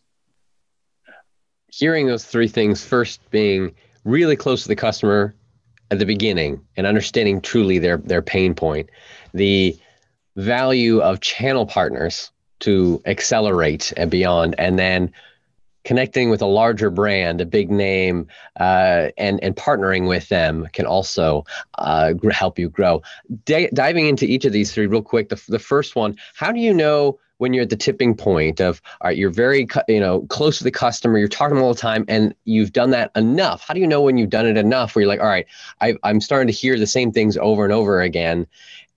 Hearing 1.72 2.08
those 2.08 2.26
three 2.26 2.50
things 2.50 2.84
first 2.84 3.22
being 3.32 3.74
really 4.04 4.36
close 4.36 4.64
to 4.64 4.68
the 4.68 4.76
customer 4.76 5.34
at 5.92 6.00
the 6.00 6.06
beginning 6.06 6.60
and 6.76 6.86
understanding 6.86 7.40
truly 7.40 7.80
their 7.80 7.98
their 7.98 8.22
pain 8.22 8.54
point 8.54 8.90
the 9.34 9.78
value 10.36 11.00
of 11.00 11.22
channel 11.22 11.66
partners 11.66 12.32
to 12.60 13.02
accelerate 13.06 13.94
and 13.96 14.12
beyond 14.12 14.56
and 14.58 14.78
then 14.78 15.12
connecting 15.84 16.30
with 16.30 16.42
a 16.42 16.48
larger 16.48 16.90
brand, 16.90 17.42
a 17.42 17.46
big 17.46 17.72
name, 17.72 18.28
uh, 18.60 19.10
and 19.18 19.44
and 19.44 19.56
partnering 19.56 20.08
with 20.08 20.30
them 20.30 20.68
can 20.74 20.86
also 20.86 21.46
uh, 21.78 22.14
help 22.32 22.60
you 22.60 22.70
grow. 22.70 23.02
D- 23.46 23.70
diving 23.74 24.08
into 24.08 24.26
each 24.26 24.46
of 24.46 24.54
these 24.54 24.72
three 24.72 24.88
real 24.88 25.02
quick. 25.02 25.30
The, 25.30 25.42
the 25.48 25.60
first 25.60 25.96
one, 25.96 26.16
how 26.36 26.52
do 26.52 26.60
you 26.60 26.74
know 26.74 27.20
when 27.42 27.54
you're 27.54 27.64
at 27.64 27.72
the 27.72 27.76
tipping 27.76 28.14
point 28.14 28.62
of 28.62 28.80
all 29.02 29.08
right, 29.10 29.18
you're 29.18 29.32
very 29.32 29.68
you 29.88 30.00
know 30.00 30.22
close 30.30 30.60
to 30.60 30.64
the 30.64 30.72
customer, 30.72 31.18
you're 31.18 31.28
talking 31.28 31.58
all 31.58 31.74
the 31.74 31.80
time, 31.80 32.06
and 32.08 32.36
you've 32.46 32.74
done 32.74 32.92
that 32.92 33.12
enough? 33.16 33.66
How 33.68 33.74
do 33.74 33.80
you 33.80 33.88
know 33.88 34.02
when 34.02 34.18
you've 34.18 34.30
done 34.30 34.46
it 34.46 34.58
enough 34.58 34.96
where 34.96 35.02
you're 35.02 35.10
like, 35.10 35.20
all 35.20 35.26
right, 35.26 35.48
I, 35.82 35.96
I'm 36.04 36.22
starting 36.22 36.48
to 36.48 36.54
hear 36.54 36.78
the 36.78 36.86
same 36.86 37.12
things 37.12 37.38
over 37.38 37.64
and 37.64 37.74
over 37.74 38.02
again, 38.02 38.46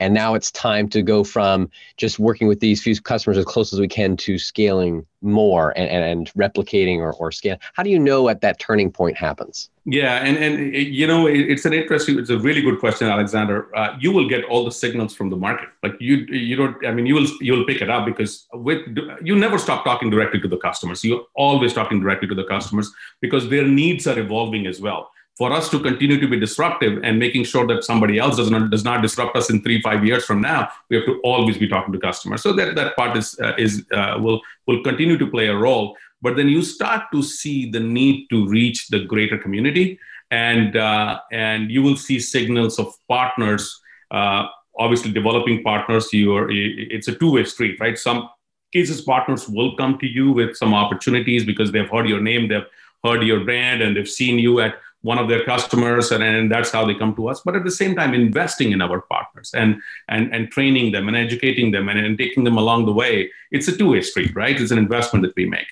and 0.05 0.13
now 0.13 0.35
it's 0.35 0.51
time 0.51 0.87
to 0.91 1.01
go 1.01 1.25
from 1.25 1.71
just 1.97 2.19
working 2.19 2.47
with 2.47 2.61
these 2.61 2.83
few 2.83 2.95
customers 3.01 3.39
as 3.39 3.47
close 3.47 3.73
as 3.73 3.81
we 3.81 3.89
can 3.89 4.19
to 4.19 4.37
scaling 4.37 5.07
more 5.23 5.71
and, 5.79 5.89
and, 5.89 6.05
and 6.05 6.33
replicating 6.35 6.99
or, 6.99 7.15
or 7.15 7.33
scale. 7.33 7.57
How 7.73 7.83
do 7.83 7.89
you 7.89 7.99
know 7.99 8.29
at 8.29 8.43
that 8.43 8.59
turning 8.59 8.93
point 8.93 9.17
happens? 9.17 9.71
Yeah, 9.87 10.17
and, 10.17 10.37
and 10.37 10.75
you 10.75 11.07
know, 11.07 11.27
it's 11.27 11.65
an 11.65 11.73
interesting, 11.73 12.19
it's 12.19 12.29
a 12.29 12.39
really 12.39 12.61
good 12.61 12.81
question, 12.81 13.09
Alexander. 13.09 13.75
Uh, 13.75 13.97
you 13.99 14.13
will 14.13 14.29
get 14.29 14.45
all 14.45 14.63
the 14.67 14.73
signals 14.73 15.15
from 15.15 15.31
the 15.31 15.37
market. 15.37 15.71
Like 15.83 15.95
you, 16.01 16.17
you 16.17 16.55
don't, 16.55 16.85
I 16.87 16.93
mean, 16.93 17.07
you 17.07 17.15
will, 17.15 17.27
you 17.41 17.55
will 17.55 17.65
pick 17.65 17.81
it 17.81 17.89
up 17.89 18.05
because 18.05 18.47
with, 18.53 18.83
you 19.23 19.35
never 19.37 19.57
stop 19.57 19.85
talking 19.85 20.11
directly 20.11 20.39
to 20.43 20.49
the 20.49 20.59
customers. 20.59 21.03
You're 21.03 21.25
always 21.35 21.73
talking 21.73 21.99
directly 22.01 22.29
to 22.29 22.35
the 22.35 22.45
customers 22.45 22.93
because 23.23 23.49
their 23.49 23.67
needs 23.67 24.07
are 24.07 24.19
evolving 24.19 24.67
as 24.67 24.83
well 24.83 25.11
for 25.37 25.53
us 25.53 25.69
to 25.69 25.81
continue 25.81 26.21
to 26.21 26.29
be 26.29 26.39
disruptive 26.39 27.03
and 27.03 27.19
making 27.19 27.45
sure 27.45 27.67
that 27.67 27.83
somebody 27.83 28.19
else 28.19 28.37
does 28.37 28.51
not 28.51 28.71
does 28.71 28.85
not 28.85 29.03
disrupt 29.03 29.37
us 29.37 29.51
in 29.51 29.63
three 29.63 29.81
five 29.83 30.05
years 30.05 30.25
from 30.25 30.41
now 30.41 30.69
we 30.89 30.97
have 30.97 31.07
to 31.07 31.21
always 31.25 31.59
be 31.59 31.69
talking 31.69 31.93
to 31.93 31.99
customers. 31.99 32.43
So 32.43 32.53
that 32.53 32.75
that 32.77 32.97
part 32.97 33.17
is 33.17 33.39
uh, 33.41 33.55
is 33.59 33.85
uh, 33.93 34.17
will 34.21 34.41
will 34.67 34.83
continue 34.83 35.19
to 35.19 35.27
play 35.27 35.49
a 35.49 35.57
role. 35.57 35.97
But 36.23 36.37
then 36.37 36.49
you 36.49 36.63
start 36.63 37.03
to 37.13 37.23
see 37.23 37.71
the 37.71 37.81
need 37.81 38.29
to 38.31 38.47
reach 38.47 38.89
the 38.89 39.01
greater 39.01 39.37
community 39.37 39.99
and 40.31 40.77
uh, 40.77 41.21
and 41.33 41.71
you 41.71 41.83
will 41.83 41.97
see 41.97 42.19
signals 42.19 42.79
of 42.79 42.95
partners 43.09 43.81
uh, 44.11 44.47
obviously 44.79 45.13
developing 45.13 45.63
partners. 45.63 46.13
You 46.13 46.37
are 46.37 46.49
it's 46.51 47.09
a 47.09 47.15
two-way 47.15 47.45
street 47.45 47.81
right? 47.81 47.99
Some 47.99 48.29
cases 48.73 49.01
partners 49.01 49.49
will 49.49 49.77
come 49.77 49.99
to 49.99 50.07
you 50.07 50.33
with 50.33 50.57
some 50.57 50.75
opportunities 50.75 51.45
because 51.45 51.71
they've 51.71 51.89
heard 51.89 52.09
your 52.09 52.21
name 52.21 52.49
they've 52.49 52.67
heard 53.05 53.23
your 53.23 53.45
brand 53.45 53.83
and 53.83 53.97
they've 53.97 54.09
seen 54.09 54.39
you 54.39 54.61
at 54.61 54.81
one 55.05 55.19
of 55.19 55.29
their 55.29 55.45
customers 55.45 56.11
and, 56.11 56.25
and 56.25 56.51
that's 56.51 56.71
how 56.71 56.85
they 56.87 56.95
come 56.95 57.15
to 57.15 57.29
us. 57.29 57.43
But 57.45 57.55
at 57.55 57.63
the 57.63 57.71
same 57.71 57.95
time 57.95 58.15
investing 58.15 58.73
in 58.73 58.81
our 58.81 59.03
partners 59.03 59.53
and 59.55 59.77
and 60.09 60.35
and 60.35 60.51
training 60.51 60.93
them 60.93 61.09
and 61.09 61.17
educating 61.17 61.71
them 61.71 61.89
and, 61.91 61.99
and 61.99 62.17
taking 62.19 62.43
them 62.45 62.57
along 62.57 62.87
the 62.87 62.93
way 62.93 63.31
it's 63.51 63.69
a 63.69 63.77
two-way 63.77 64.01
street 64.01 64.35
right? 64.35 64.59
It's 64.59 64.73
an 64.73 64.79
investment 64.79 65.25
that 65.25 65.37
we 65.37 65.47
make. 65.47 65.67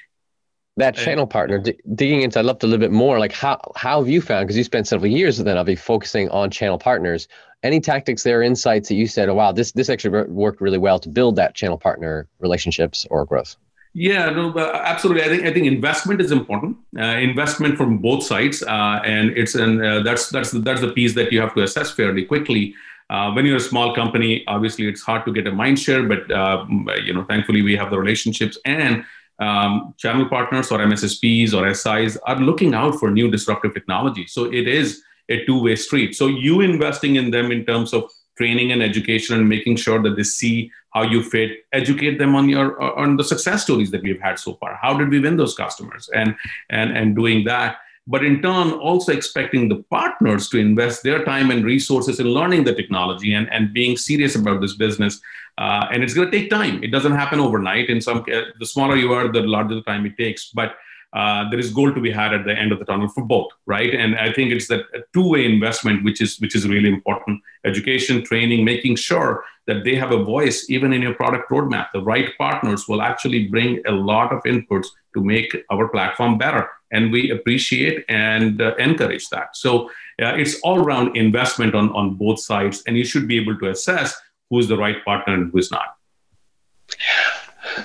That 0.76 0.96
channel 0.96 1.26
partner 1.26 1.58
d- 1.58 1.78
digging 1.94 2.22
into 2.22 2.38
i 2.38 2.42
loved 2.42 2.62
a 2.64 2.66
little 2.66 2.84
bit 2.86 2.92
more 2.92 3.18
like 3.18 3.32
how 3.32 3.60
how 3.76 4.00
have 4.00 4.08
you 4.08 4.22
found 4.22 4.46
because 4.46 4.56
you 4.56 4.64
spent 4.64 4.86
several 4.86 5.10
years 5.10 5.36
with 5.38 5.46
them 5.46 5.64
be 5.66 5.76
focusing 5.76 6.28
on 6.30 6.50
channel 6.50 6.78
partners. 6.78 7.28
Any 7.62 7.80
tactics 7.80 8.22
there 8.22 8.42
insights 8.42 8.88
that 8.88 8.96
you 8.96 9.06
said 9.06 9.28
oh 9.30 9.34
wow 9.34 9.52
this 9.52 9.72
this 9.72 9.88
actually 9.88 10.24
worked 10.44 10.60
really 10.60 10.78
well 10.86 10.98
to 10.98 11.08
build 11.08 11.36
that 11.36 11.54
channel 11.54 11.78
partner 11.78 12.28
relationships 12.38 13.06
or 13.10 13.24
growth 13.24 13.56
yeah, 13.94 14.30
no, 14.30 14.56
absolutely. 14.58 15.22
I 15.22 15.28
think 15.28 15.44
I 15.44 15.52
think 15.52 15.66
investment 15.66 16.20
is 16.20 16.32
important. 16.32 16.78
Uh, 16.98 17.02
investment 17.02 17.76
from 17.76 17.98
both 17.98 18.22
sides, 18.22 18.62
uh, 18.62 19.00
and 19.04 19.30
it's 19.36 19.54
and 19.54 19.84
uh, 19.84 20.00
that's 20.02 20.30
that's 20.30 20.50
the, 20.50 20.60
that's 20.60 20.80
the 20.80 20.92
piece 20.92 21.14
that 21.14 21.30
you 21.30 21.40
have 21.40 21.54
to 21.54 21.62
assess 21.62 21.90
fairly 21.90 22.24
quickly. 22.24 22.74
Uh, 23.10 23.30
when 23.32 23.44
you're 23.44 23.56
a 23.56 23.60
small 23.60 23.94
company, 23.94 24.42
obviously 24.46 24.88
it's 24.88 25.02
hard 25.02 25.26
to 25.26 25.32
get 25.32 25.46
a 25.46 25.52
mind 25.52 25.78
share, 25.78 26.04
but 26.04 26.30
uh, 26.30 26.64
you 27.04 27.12
know, 27.12 27.24
thankfully 27.24 27.60
we 27.60 27.76
have 27.76 27.90
the 27.90 27.98
relationships 27.98 28.56
and 28.64 29.04
um, 29.38 29.94
channel 29.98 30.26
partners 30.26 30.70
or 30.70 30.78
MSSPs 30.78 31.52
or 31.52 31.72
SIs 31.74 32.16
are 32.24 32.36
looking 32.40 32.74
out 32.74 32.94
for 32.94 33.10
new 33.10 33.30
disruptive 33.30 33.74
technology. 33.74 34.26
So 34.26 34.44
it 34.44 34.66
is 34.66 35.02
a 35.28 35.44
two-way 35.44 35.76
street. 35.76 36.14
So 36.14 36.26
you 36.28 36.62
investing 36.62 37.16
in 37.16 37.30
them 37.30 37.52
in 37.52 37.66
terms 37.66 37.92
of 37.92 38.10
training 38.38 38.72
and 38.72 38.82
education 38.82 39.38
and 39.38 39.48
making 39.48 39.76
sure 39.76 40.02
that 40.02 40.16
they 40.16 40.22
see 40.22 40.70
how 40.92 41.02
you 41.02 41.22
fit 41.22 41.64
educate 41.72 42.18
them 42.18 42.34
on 42.34 42.48
your 42.48 42.80
on 42.98 43.16
the 43.16 43.24
success 43.24 43.62
stories 43.64 43.90
that 43.90 44.02
we've 44.02 44.20
had 44.20 44.38
so 44.38 44.54
far. 44.54 44.78
How 44.80 44.96
did 44.96 45.08
we 45.08 45.20
win 45.20 45.36
those 45.36 45.54
customers? 45.54 46.08
And 46.14 46.34
and 46.70 46.96
and 46.96 47.16
doing 47.16 47.44
that. 47.44 47.78
But 48.06 48.24
in 48.24 48.42
turn 48.42 48.72
also 48.72 49.12
expecting 49.12 49.68
the 49.68 49.84
partners 49.88 50.48
to 50.48 50.58
invest 50.58 51.04
their 51.04 51.24
time 51.24 51.52
and 51.52 51.64
resources 51.64 52.18
in 52.18 52.26
learning 52.26 52.64
the 52.64 52.74
technology 52.74 53.34
and, 53.34 53.52
and 53.52 53.72
being 53.72 53.96
serious 53.96 54.34
about 54.34 54.60
this 54.60 54.74
business. 54.74 55.20
Uh, 55.56 55.86
and 55.92 56.02
it's 56.02 56.12
going 56.12 56.28
to 56.28 56.36
take 56.36 56.50
time. 56.50 56.82
It 56.82 56.90
doesn't 56.90 57.12
happen 57.12 57.38
overnight. 57.38 57.90
In 57.90 58.00
some 58.00 58.18
uh, 58.32 58.42
the 58.58 58.66
smaller 58.66 58.96
you 58.96 59.12
are 59.12 59.28
the 59.30 59.42
larger 59.42 59.76
the 59.76 59.82
time 59.82 60.04
it 60.06 60.16
takes. 60.18 60.50
But 60.50 60.74
uh, 61.12 61.48
there 61.50 61.58
is 61.58 61.70
gold 61.70 61.94
to 61.94 62.00
be 62.00 62.10
had 62.10 62.32
at 62.32 62.44
the 62.44 62.56
end 62.56 62.72
of 62.72 62.78
the 62.78 62.84
tunnel 62.84 63.08
for 63.08 63.24
both 63.24 63.50
right? 63.66 63.94
And 63.94 64.16
i 64.16 64.32
think 64.32 64.52
it's 64.52 64.68
that 64.68 64.82
two-way 65.12 65.44
investment 65.44 66.04
which 66.04 66.20
is 66.20 66.38
which 66.40 66.54
is 66.54 66.68
really 66.68 66.88
important. 66.88 67.40
Education 67.64 68.24
training 68.24 68.64
making 68.64 68.96
sure 68.96 69.44
that 69.66 69.84
they 69.84 69.94
have 69.94 70.12
a 70.12 70.24
voice 70.24 70.68
even 70.68 70.92
in 70.92 71.02
your 71.02 71.14
product 71.14 71.50
roadmap. 71.50 71.88
The 71.92 72.02
right 72.02 72.28
partners 72.36 72.88
will 72.88 73.02
actually 73.02 73.48
bring 73.48 73.80
a 73.86 73.92
lot 73.92 74.32
of 74.32 74.42
inputs 74.42 74.88
to 75.14 75.22
make 75.22 75.54
our 75.70 75.88
platform 75.88 76.38
better. 76.38 76.68
And 76.90 77.12
we 77.12 77.30
appreciate 77.30 78.04
and 78.08 78.60
uh, 78.60 78.74
encourage 78.76 79.28
that. 79.28 79.56
So 79.56 79.88
uh, 80.20 80.34
it's 80.42 80.60
all 80.60 80.78
around 80.84 81.16
investment 81.16 81.74
on 81.74 81.90
on 82.00 82.14
both 82.14 82.40
sides. 82.40 82.82
And 82.86 82.96
you 82.96 83.04
should 83.04 83.26
be 83.28 83.38
able 83.40 83.56
to 83.58 83.70
assess 83.70 84.08
who's 84.50 84.68
the 84.68 84.76
right 84.76 85.04
partner 85.04 85.34
and 85.34 85.50
who's 85.52 85.70
not 85.70 85.96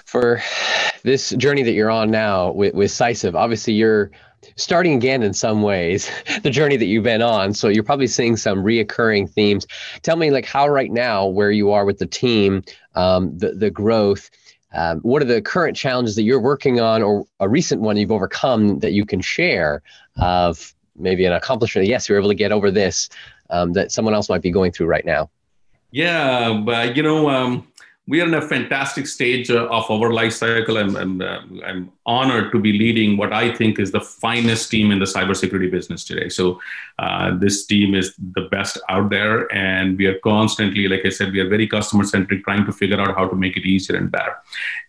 for 0.05 0.41
this 1.03 1.31
journey 1.31 1.63
that 1.63 1.73
you're 1.73 1.91
on 1.91 2.11
now 2.11 2.51
with, 2.51 2.73
with 2.73 2.91
Cysiv, 2.91 3.35
obviously 3.35 3.73
you're 3.73 4.11
starting 4.55 4.93
again 4.93 5.23
in 5.23 5.33
some 5.33 5.61
ways 5.61 6.09
the 6.43 6.49
journey 6.49 6.77
that 6.77 6.85
you've 6.85 7.03
been 7.03 7.21
on. 7.21 7.53
So 7.53 7.67
you're 7.67 7.83
probably 7.83 8.07
seeing 8.07 8.37
some 8.37 8.63
reoccurring 8.63 9.29
themes. 9.29 9.67
Tell 10.01 10.15
me 10.15 10.31
like 10.31 10.45
how 10.45 10.67
right 10.67 10.91
now 10.91 11.25
where 11.27 11.51
you 11.51 11.71
are 11.71 11.85
with 11.85 11.99
the 11.99 12.07
team 12.07 12.63
um, 12.95 13.37
the, 13.37 13.51
the 13.53 13.69
growth 13.69 14.29
um, 14.73 14.99
what 14.99 15.21
are 15.21 15.25
the 15.25 15.41
current 15.41 15.77
challenges 15.77 16.15
that 16.15 16.23
you're 16.23 16.41
working 16.41 16.79
on 16.79 17.01
or 17.01 17.25
a 17.39 17.47
recent 17.47 17.81
one 17.81 17.95
you've 17.95 18.11
overcome 18.11 18.79
that 18.79 18.91
you 18.91 19.05
can 19.05 19.21
share 19.21 19.81
of 20.17 20.73
maybe 20.97 21.25
an 21.25 21.33
accomplishment 21.33 21.87
yes 21.87 22.09
you're 22.09 22.17
able 22.17 22.29
to 22.29 22.35
get 22.35 22.51
over 22.51 22.69
this 22.69 23.09
um, 23.49 23.73
that 23.73 23.91
someone 23.91 24.13
else 24.13 24.29
might 24.29 24.41
be 24.41 24.51
going 24.51 24.71
through 24.71 24.87
right 24.87 25.05
now? 25.05 25.29
Yeah 25.91 26.61
but 26.65 26.97
you 26.97 27.03
know 27.03 27.29
um, 27.29 27.67
we 28.07 28.21
are 28.21 28.25
in 28.25 28.33
a 28.33 28.41
fantastic 28.41 29.05
stage 29.05 29.51
uh, 29.51 29.65
of 29.65 29.91
our 29.91 30.13
life 30.13 30.31
cycle. 30.31 30.77
I'm, 30.77 30.95
I'm, 30.95 31.21
uh, 31.21 31.41
I'm 31.65 31.91
honored 32.05 32.53
to 32.53 32.59
be 32.59 32.71
leading 32.71 33.17
what 33.17 33.33
I 33.33 33.53
think 33.53 33.79
is 33.79 33.91
the 33.91 33.99
finest 33.99 34.71
team 34.71 34.91
in 34.91 34.99
the 34.99 35.05
cybersecurity 35.05 35.69
business 35.69 36.05
today. 36.05 36.29
So, 36.29 36.59
uh, 36.99 37.37
this 37.37 37.65
team 37.65 37.93
is 37.93 38.15
the 38.33 38.47
best 38.49 38.79
out 38.87 39.09
there, 39.09 39.53
and 39.53 39.97
we 39.97 40.05
are 40.05 40.17
constantly, 40.19 40.87
like 40.87 41.05
I 41.05 41.09
said, 41.09 41.33
we 41.33 41.41
are 41.41 41.49
very 41.49 41.67
customer 41.67 42.05
centric, 42.05 42.45
trying 42.45 42.65
to 42.65 42.71
figure 42.71 42.99
out 42.99 43.13
how 43.15 43.27
to 43.27 43.35
make 43.35 43.57
it 43.57 43.65
easier 43.65 43.97
and 43.97 44.09
better. 44.09 44.35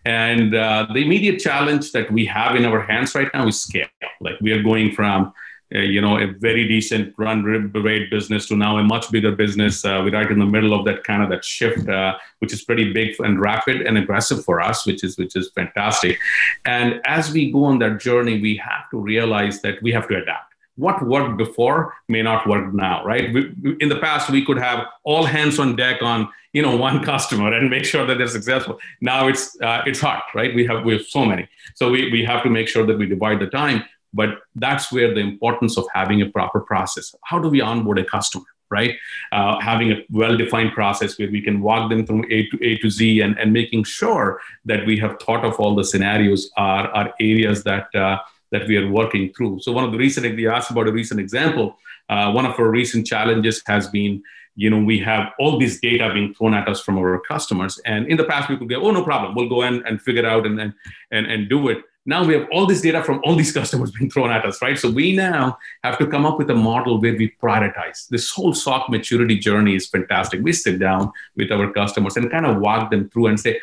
And 0.05 0.55
uh, 0.55 0.87
the 0.93 1.03
immediate 1.03 1.39
challenge 1.39 1.91
that 1.91 2.09
we 2.11 2.25
have 2.25 2.55
in 2.55 2.65
our 2.65 2.81
hands 2.81 3.13
right 3.15 3.29
now 3.33 3.47
is 3.47 3.61
scale. 3.61 3.87
Like 4.21 4.39
we 4.39 4.53
are 4.53 4.63
going 4.63 4.93
from 4.93 5.33
you 5.71 6.01
know, 6.01 6.17
a 6.17 6.25
very 6.25 6.67
decent 6.67 7.13
run 7.17 7.43
rate 7.43 8.09
business 8.09 8.47
to 8.47 8.55
now 8.55 8.77
a 8.77 8.83
much 8.83 9.11
bigger 9.11 9.31
business. 9.31 9.85
Uh, 9.85 10.01
we're 10.03 10.11
right 10.11 10.31
in 10.31 10.39
the 10.39 10.45
middle 10.45 10.73
of 10.73 10.83
that 10.85 11.03
kind 11.03 11.21
of 11.21 11.29
that 11.29 11.45
shift, 11.45 11.87
uh, 11.87 12.17
which 12.39 12.51
is 12.51 12.63
pretty 12.63 12.91
big 12.91 13.15
and 13.19 13.39
rapid 13.39 13.81
and 13.81 13.97
aggressive 13.97 14.43
for 14.43 14.61
us, 14.61 14.85
which 14.87 15.03
is 15.03 15.17
which 15.17 15.35
is 15.35 15.51
fantastic. 15.51 16.17
And 16.65 17.01
as 17.05 17.31
we 17.31 17.51
go 17.51 17.65
on 17.65 17.77
that 17.79 17.99
journey, 17.99 18.41
we 18.41 18.57
have 18.57 18.89
to 18.91 18.97
realize 18.97 19.61
that 19.61 19.81
we 19.83 19.91
have 19.91 20.07
to 20.07 20.17
adapt. 20.17 20.55
What 20.75 21.05
worked 21.05 21.37
before 21.37 21.93
may 22.07 22.21
not 22.21 22.47
work 22.47 22.73
now, 22.73 23.03
right? 23.03 23.33
We, 23.33 23.53
in 23.81 23.89
the 23.89 23.99
past, 23.99 24.29
we 24.29 24.45
could 24.45 24.57
have 24.57 24.87
all 25.03 25.25
hands 25.25 25.59
on 25.59 25.75
deck 25.75 26.01
on 26.01 26.29
you 26.53 26.63
know 26.63 26.75
one 26.87 27.03
customer 27.03 27.53
and 27.53 27.69
make 27.69 27.85
sure 27.85 28.07
that 28.07 28.17
they're 28.17 28.27
successful. 28.27 28.79
Now 29.01 29.27
it's 29.27 29.55
uh, 29.61 29.83
it's 29.85 29.99
hard, 29.99 30.23
right? 30.33 30.55
We 30.55 30.65
have 30.65 30.83
we 30.83 30.93
have 30.93 31.05
so 31.05 31.25
many, 31.25 31.47
so 31.75 31.91
we 31.91 32.09
we 32.09 32.25
have 32.25 32.41
to 32.41 32.49
make 32.49 32.67
sure 32.67 32.87
that 32.87 32.97
we 32.97 33.05
divide 33.05 33.39
the 33.39 33.47
time 33.47 33.83
but 34.13 34.29
that's 34.55 34.91
where 34.91 35.13
the 35.13 35.19
importance 35.19 35.77
of 35.77 35.85
having 35.93 36.21
a 36.21 36.29
proper 36.29 36.59
process. 36.59 37.13
How 37.23 37.39
do 37.39 37.49
we 37.49 37.61
onboard 37.61 37.99
a 37.99 38.05
customer? 38.05 38.45
right? 38.69 38.97
Uh, 39.31 39.59
having 39.59 39.91
a 39.91 40.03
well-defined 40.11 40.73
process 40.73 41.17
where 41.17 41.29
we 41.29 41.41
can 41.41 41.61
walk 41.61 41.89
them 41.89 42.05
from 42.05 42.23
A 42.29 42.47
to 42.49 42.59
A 42.63 42.77
to 42.77 42.89
Z, 42.89 43.21
and, 43.21 43.37
and 43.39 43.51
making 43.51 43.83
sure 43.83 44.39
that 44.65 44.85
we 44.85 44.97
have 44.99 45.19
thought 45.19 45.43
of 45.43 45.59
all 45.59 45.75
the 45.75 45.83
scenarios 45.83 46.51
are, 46.57 46.87
are 46.89 47.13
areas 47.19 47.63
that 47.63 47.93
uh, 47.95 48.17
that 48.51 48.67
we 48.67 48.77
are 48.77 48.89
working 48.89 49.31
through. 49.33 49.59
So 49.61 49.71
one 49.71 49.83
of 49.83 49.91
the 49.91 49.97
recent 49.97 50.37
you 50.37 50.49
asked 50.49 50.71
about 50.71 50.87
a 50.87 50.91
recent 50.91 51.19
example. 51.19 51.77
Uh, 52.09 52.31
one 52.31 52.45
of 52.45 52.59
our 52.59 52.69
recent 52.69 53.05
challenges 53.05 53.61
has 53.65 53.87
been. 53.87 54.23
You 54.55 54.69
know, 54.69 54.83
we 54.83 54.99
have 54.99 55.31
all 55.39 55.57
this 55.57 55.79
data 55.79 56.11
being 56.13 56.33
thrown 56.33 56.53
at 56.53 56.67
us 56.67 56.81
from 56.81 56.97
our 56.97 57.17
customers. 57.21 57.79
And 57.85 58.07
in 58.07 58.17
the 58.17 58.25
past, 58.25 58.49
we 58.49 58.57
could 58.57 58.67
go, 58.67 58.81
oh, 58.81 58.91
no 58.91 59.05
problem. 59.05 59.33
We'll 59.33 59.47
go 59.47 59.61
in 59.61 59.85
and 59.85 60.01
figure 60.01 60.25
out 60.25 60.45
and, 60.45 60.59
and, 60.59 60.73
and, 61.11 61.27
and 61.27 61.47
do 61.47 61.69
it 61.69 61.77
now 62.05 62.25
we 62.25 62.33
have 62.33 62.47
all 62.51 62.65
this 62.65 62.81
data 62.81 63.03
from 63.03 63.21
all 63.23 63.35
these 63.35 63.51
customers 63.51 63.91
being 63.91 64.09
thrown 64.09 64.31
at 64.31 64.45
us, 64.45 64.61
right? 64.61 64.77
So 64.77 64.89
we 64.89 65.15
now 65.15 65.57
have 65.83 65.97
to 65.99 66.07
come 66.07 66.25
up 66.25 66.37
with 66.37 66.49
a 66.49 66.55
model 66.55 66.99
where 66.99 67.15
we 67.15 67.35
prioritize. 67.41 68.07
This 68.07 68.31
whole 68.31 68.53
SOC 68.53 68.89
maturity 68.89 69.37
journey 69.37 69.75
is 69.75 69.87
fantastic. 69.87 70.41
We 70.41 70.53
sit 70.53 70.79
down 70.79 71.11
with 71.35 71.51
our 71.51 71.71
customers 71.71 72.17
and 72.17 72.31
kind 72.31 72.45
of 72.45 72.57
walk 72.57 72.89
them 72.89 73.09
through 73.09 73.27
and 73.27 73.39
say, 73.39 73.59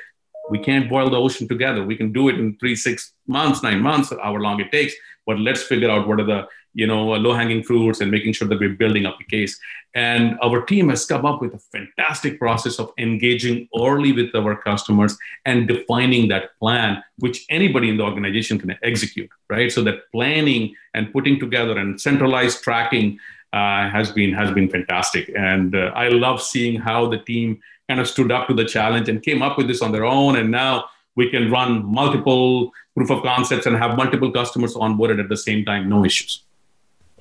we 0.49 0.59
can't 0.59 0.88
boil 0.88 1.11
the 1.11 1.16
ocean 1.16 1.49
together. 1.49 1.85
We 1.85 1.97
can 1.97 2.12
do 2.12 2.28
it 2.28 2.38
in 2.38 2.57
three, 2.59 2.76
six 2.76 3.14
months, 3.26 3.62
nine 3.62 3.81
months, 3.81 4.11
however 4.11 4.40
long 4.40 4.61
it 4.61 4.71
takes. 4.71 4.95
But 5.26 5.40
let's 5.40 5.62
figure 5.62 5.90
out 5.90 6.07
what 6.07 6.21
are 6.21 6.25
the 6.25 6.47
you 6.76 6.87
know 6.87 7.02
low 7.25 7.35
hanging 7.35 7.62
fruits 7.62 8.00
and 8.00 8.11
making 8.11 8.33
sure 8.35 8.47
that 8.47 8.61
we're 8.61 8.78
building 8.83 9.06
up 9.06 9.18
a 9.21 9.25
case. 9.25 9.59
And 9.95 10.38
our 10.42 10.61
team 10.71 10.90
has 10.90 11.06
come 11.06 11.25
up 11.25 11.40
with 11.40 11.54
a 11.54 11.59
fantastic 11.59 12.38
process 12.38 12.78
of 12.78 12.92
engaging 12.99 13.66
early 13.80 14.12
with 14.12 14.35
our 14.35 14.54
customers 14.54 15.16
and 15.47 15.66
defining 15.66 16.28
that 16.28 16.50
plan, 16.59 17.02
which 17.18 17.47
anybody 17.49 17.88
in 17.88 17.97
the 17.97 18.04
organization 18.04 18.59
can 18.59 18.76
execute. 18.83 19.30
Right. 19.49 19.73
So 19.73 19.83
that 19.85 20.12
planning 20.12 20.75
and 20.92 21.12
putting 21.12 21.40
together 21.40 21.78
and 21.78 21.99
centralized 21.99 22.62
tracking 22.62 23.18
uh, 23.54 23.88
has 23.88 24.12
been 24.12 24.35
has 24.35 24.50
been 24.50 24.68
fantastic. 24.68 25.33
And 25.35 25.75
uh, 25.75 25.92
I 25.95 26.09
love 26.09 26.42
seeing 26.42 26.78
how 26.78 27.09
the 27.09 27.18
team 27.18 27.59
kind 27.88 28.00
of 28.00 28.06
stood 28.06 28.30
up 28.30 28.49
to 28.49 28.54
the 28.54 28.66
challenge 28.66 29.09
and 29.09 29.23
came 29.23 29.40
up 29.40 29.56
with 29.56 29.66
this 29.66 29.80
on 29.80 29.92
their 29.92 30.04
own. 30.04 30.37
And 30.37 30.50
now 30.50 30.85
we 31.14 31.30
can 31.30 31.50
run 31.50 31.85
multiple 31.87 32.73
proof 32.95 33.11
of 33.11 33.23
concepts 33.23 33.66
and 33.66 33.76
have 33.76 33.97
multiple 33.97 34.30
customers 34.30 34.75
onboarded 34.75 35.21
at 35.21 35.28
the 35.28 35.37
same 35.37 35.64
time, 35.64 35.88
no 35.88 36.04
issues. 36.04 36.46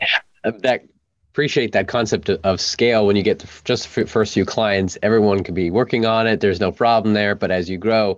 Uh, 0.02 0.52
that 0.60 0.84
appreciate 1.32 1.74
that 1.74 1.88
concept 1.88 2.30
of 2.30 2.62
scale 2.62 3.08
when 3.08 3.16
you 3.16 3.24
get 3.24 3.44
just 3.66 3.94
the 3.94 4.06
first 4.06 4.34
few 4.34 4.46
clients 4.46 4.98
everyone 5.04 5.44
can 5.44 5.54
be 5.54 5.70
working 5.70 6.06
on 6.06 6.28
it 6.28 6.40
there's 6.40 6.62
no 6.62 6.72
problem 6.72 7.14
there 7.14 7.36
but 7.36 7.52
as 7.52 7.70
you 7.70 7.78
grow 7.78 8.18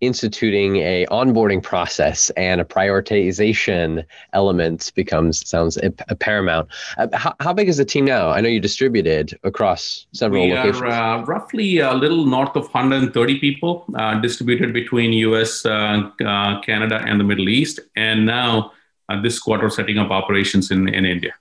instituting 0.00 0.76
a 0.76 1.06
onboarding 1.06 1.62
process 1.62 2.30
and 2.30 2.60
a 2.60 2.64
prioritization 2.64 4.04
element 4.34 4.92
becomes 4.94 5.48
sounds 5.48 5.76
a, 5.78 5.92
a 6.08 6.14
paramount. 6.14 6.68
Uh, 6.98 7.08
how, 7.14 7.34
how, 7.40 7.52
big 7.52 7.68
is 7.68 7.78
the 7.78 7.84
team 7.84 8.04
now? 8.04 8.28
I 8.28 8.40
know 8.40 8.48
you 8.48 8.60
distributed 8.60 9.38
across 9.42 10.06
several 10.12 10.44
we 10.44 10.52
locations. 10.52 10.82
are 10.82 11.20
uh, 11.20 11.24
roughly 11.24 11.78
a 11.78 11.94
little 11.94 12.26
north 12.26 12.54
of 12.56 12.64
130 12.64 13.38
people 13.38 13.86
uh, 13.94 14.20
distributed 14.20 14.74
between 14.74 15.12
US, 15.14 15.64
uh, 15.64 16.10
uh, 16.24 16.60
Canada, 16.60 17.02
and 17.06 17.18
the 17.18 17.24
Middle 17.24 17.48
East, 17.48 17.80
and 17.96 18.26
now 18.26 18.72
uh, 19.08 19.20
this 19.20 19.38
quarter 19.38 19.70
setting 19.70 19.98
up 19.98 20.10
operations 20.10 20.70
in, 20.70 20.88
in 20.88 21.04
India. 21.04 21.34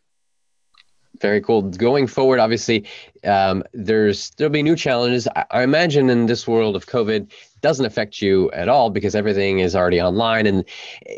Very 1.22 1.42
cool. 1.42 1.62
Going 1.62 2.08
forward, 2.08 2.40
obviously, 2.40 2.86
um, 3.24 3.64
there's 3.74 4.32
there'll 4.32 4.52
be 4.52 4.64
new 4.64 4.76
challenges. 4.76 5.28
I, 5.36 5.46
I, 5.52 5.64
imagine 5.64 6.10
in 6.10 6.26
this 6.26 6.48
world 6.48 6.76
of 6.76 6.88
COVID, 6.88 7.32
doesn't 7.62 7.86
affect 7.86 8.22
you 8.22 8.52
at 8.52 8.70
all 8.70 8.90
because 8.90 9.16
everything 9.16 9.60
is 9.60 9.76
already 9.76 10.02
online. 10.02 10.46
And 10.46 10.66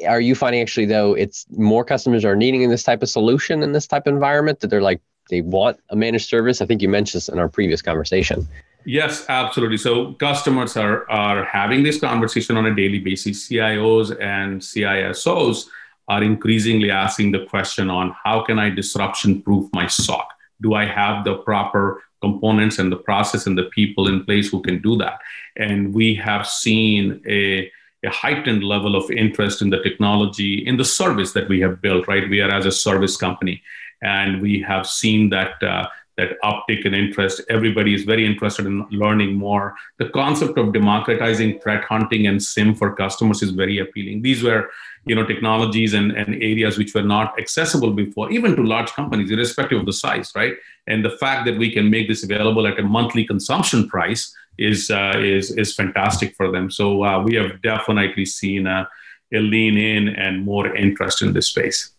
are 0.08 0.22
you 0.22 0.36
finding 0.36 0.62
actually 0.62 0.86
though 0.86 1.14
it's 1.14 1.46
more 1.52 1.84
customers 1.84 2.24
are 2.24 2.36
needing 2.36 2.70
this 2.70 2.84
type 2.84 3.02
of 3.02 3.10
solution 3.10 3.64
in 3.64 3.72
this 3.72 3.88
type 3.88 4.08
of 4.08 4.14
environment 4.14 4.60
that 4.60 4.68
they're 4.68 4.82
like 4.82 5.02
they 5.30 5.42
want 5.42 5.80
a 5.90 5.96
managed 5.96 6.30
service? 6.30 6.62
I 6.62 6.66
think 6.66 6.82
you 6.82 6.90
mentioned 6.90 7.20
this 7.20 7.30
in 7.30 7.40
our 7.40 7.50
previous 7.50 7.82
conversation. 7.82 8.48
Yes, 8.86 9.26
absolutely. 9.28 9.78
So 9.78 10.14
customers 10.14 10.78
are 10.78 11.10
are 11.10 11.44
having 11.44 11.84
this 11.84 12.00
conversation 12.00 12.56
on 12.56 12.66
a 12.66 12.74
daily 12.74 13.00
basis. 13.00 13.50
CIOs 13.50 14.12
and 14.22 14.62
CISOs 14.62 15.66
are 16.08 16.24
increasingly 16.24 16.90
asking 16.90 17.32
the 17.32 17.46
question 17.46 17.90
on 17.90 18.16
how 18.24 18.42
can 18.42 18.60
I 18.60 18.70
disruption 18.70 19.42
proof 19.42 19.70
my 19.74 19.88
SOC? 19.88 20.28
Do 20.62 20.74
I 20.74 20.86
have 20.86 21.24
the 21.24 21.36
proper 21.36 22.04
components 22.22 22.80
and 22.80 22.92
the 22.92 22.98
process 22.98 23.46
and 23.46 23.58
the 23.58 23.66
people 23.66 24.08
in 24.08 24.24
place 24.24 24.50
who 24.50 24.62
can 24.62 24.82
do 24.82 24.98
that? 24.98 25.20
And 25.58 25.94
we 25.94 26.16
have 26.16 26.48
seen 26.48 27.22
a, 27.28 27.70
a 28.04 28.10
heightened 28.10 28.64
level 28.64 28.96
of 28.96 29.12
interest 29.12 29.62
in 29.62 29.70
the 29.70 29.84
technology, 29.84 30.66
in 30.66 30.78
the 30.78 30.86
service 30.86 31.34
that 31.34 31.50
we 31.50 31.60
have 31.62 31.82
built, 31.82 32.08
right? 32.08 32.30
We 32.30 32.42
are 32.42 32.50
as 32.50 32.66
a 32.66 32.72
service 32.72 33.18
company. 33.18 33.62
And 34.02 34.42
we 34.42 34.62
have 34.62 34.88
seen 34.88 35.30
that 35.30 35.62
uh, 35.62 35.88
that 36.18 36.42
uptick 36.44 36.86
in 36.86 36.94
interest. 36.94 37.42
Everybody 37.50 37.94
is 37.94 38.04
very 38.04 38.26
interested 38.26 38.66
in 38.66 38.86
learning 38.90 39.36
more. 39.36 39.76
The 40.00 40.10
concept 40.10 40.58
of 40.58 40.74
democratizing 40.74 41.60
threat 41.60 41.84
hunting 41.84 42.28
and 42.28 42.42
SIEM 42.42 42.76
for 42.76 42.96
customers 42.96 43.44
is 43.44 43.52
very 43.52 43.78
appealing. 43.80 44.24
These 44.24 44.44
were, 44.44 44.70
you 45.06 45.16
know, 45.16 45.26
technologies 45.26 45.94
and, 45.94 46.12
and 46.12 46.36
areas 46.36 46.78
which 46.78 46.94
were 46.96 47.04
not 47.04 47.40
accessible 47.40 47.92
before, 47.92 48.32
even 48.32 48.56
to 48.56 48.64
large 48.64 48.92
companies, 48.92 49.32
irrespective 49.32 49.80
of 49.80 49.86
the 49.86 49.94
size, 49.94 50.32
right? 50.36 50.56
And 50.88 51.06
the 51.06 51.18
fact 51.18 51.46
that 51.46 51.58
we 51.58 51.72
can 51.72 51.90
make 51.90 52.08
this 52.08 52.24
available 52.24 52.66
at 52.66 52.80
a 52.80 52.84
monthly 52.84 53.26
consumption 53.26 53.88
price 53.88 54.36
is 54.58 54.90
uh, 54.90 55.14
is 55.18 55.52
is 55.52 55.76
fantastic 55.76 56.36
for 56.36 56.52
them. 56.52 56.72
So 56.72 57.04
uh, 57.04 57.22
we 57.22 57.36
have 57.36 57.62
definitely 57.62 58.26
seen 58.26 58.66
a, 58.66 58.90
a 59.34 59.40
lean 59.40 59.78
in 59.78 60.10
and 60.10 60.44
more 60.44 60.76
interest 60.76 61.22
in 61.22 61.34
this 61.34 61.48
space. 61.48 61.92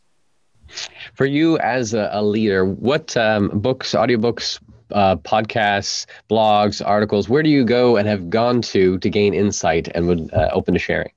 For 1.14 1.26
you 1.26 1.58
as 1.58 1.94
a, 1.94 2.08
a 2.12 2.22
leader, 2.22 2.64
what 2.64 3.16
um, 3.16 3.48
books, 3.48 3.92
audiobooks, 3.92 4.60
uh, 4.92 5.16
podcasts, 5.16 6.06
blogs, 6.30 6.84
articles, 6.84 7.28
where 7.28 7.42
do 7.42 7.50
you 7.50 7.64
go 7.64 7.96
and 7.96 8.08
have 8.08 8.30
gone 8.30 8.62
to 8.62 8.98
to 8.98 9.10
gain 9.10 9.34
insight 9.34 9.88
and 9.94 10.06
would 10.06 10.32
uh, 10.32 10.50
open 10.52 10.74
to 10.74 10.80
sharing? 10.80 11.10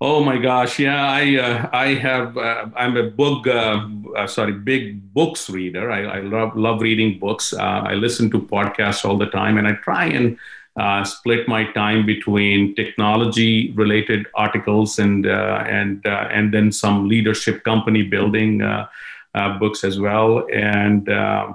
Oh 0.00 0.24
my 0.24 0.36
gosh, 0.36 0.80
yeah, 0.80 1.06
I 1.06 1.36
uh, 1.36 1.70
I 1.72 1.94
have 1.94 2.36
uh, 2.36 2.66
I'm 2.74 2.96
a 2.96 3.04
book 3.10 3.46
uh, 3.46 3.86
uh, 4.16 4.26
sorry 4.26 4.52
big 4.52 5.14
books 5.14 5.48
reader. 5.48 5.92
I, 5.92 6.18
I 6.18 6.20
love 6.20 6.56
love 6.56 6.80
reading 6.80 7.20
books. 7.20 7.54
I 7.54 7.94
listen 7.94 8.28
to 8.32 8.40
podcasts 8.40 9.04
all 9.04 9.16
the 9.16 9.26
time, 9.30 9.58
and 9.58 9.68
I 9.68 9.74
try 9.74 10.06
and 10.06 10.36
uh, 10.76 11.04
split 11.04 11.46
my 11.48 11.64
time 11.72 12.06
between 12.06 12.74
technology 12.74 13.72
related 13.72 14.26
articles 14.34 14.98
and 14.98 15.26
uh, 15.26 15.64
and 15.66 16.06
uh, 16.06 16.28
and 16.30 16.52
then 16.52 16.72
some 16.72 17.08
leadership 17.08 17.62
company 17.64 18.02
building 18.02 18.62
uh, 18.62 18.86
uh, 19.34 19.58
books 19.58 19.84
as 19.84 20.00
well 20.00 20.46
and 20.52 21.08
uh, 21.08 21.52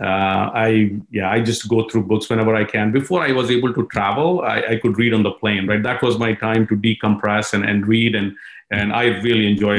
I 0.00 0.98
yeah 1.10 1.30
I 1.30 1.40
just 1.40 1.68
go 1.68 1.88
through 1.88 2.04
books 2.04 2.28
whenever 2.28 2.54
I 2.54 2.64
can. 2.64 2.92
Before 2.92 3.22
I 3.22 3.32
was 3.32 3.50
able 3.50 3.72
to 3.74 3.86
travel, 3.86 4.40
I, 4.42 4.62
I, 4.70 4.76
could 4.82 4.98
read 4.98 5.14
on 5.14 5.22
the 5.22 5.30
plane. 5.32 5.68
Right, 5.68 5.82
that 5.82 6.02
was 6.02 6.18
my 6.18 6.32
time 6.34 6.66
to 6.68 6.76
decompress 6.76 7.52
and, 7.52 7.64
and 7.64 7.86
read, 7.86 8.14
and 8.14 8.34
and 8.70 8.92
I 8.92 9.04
really 9.20 9.46
enjoy 9.46 9.76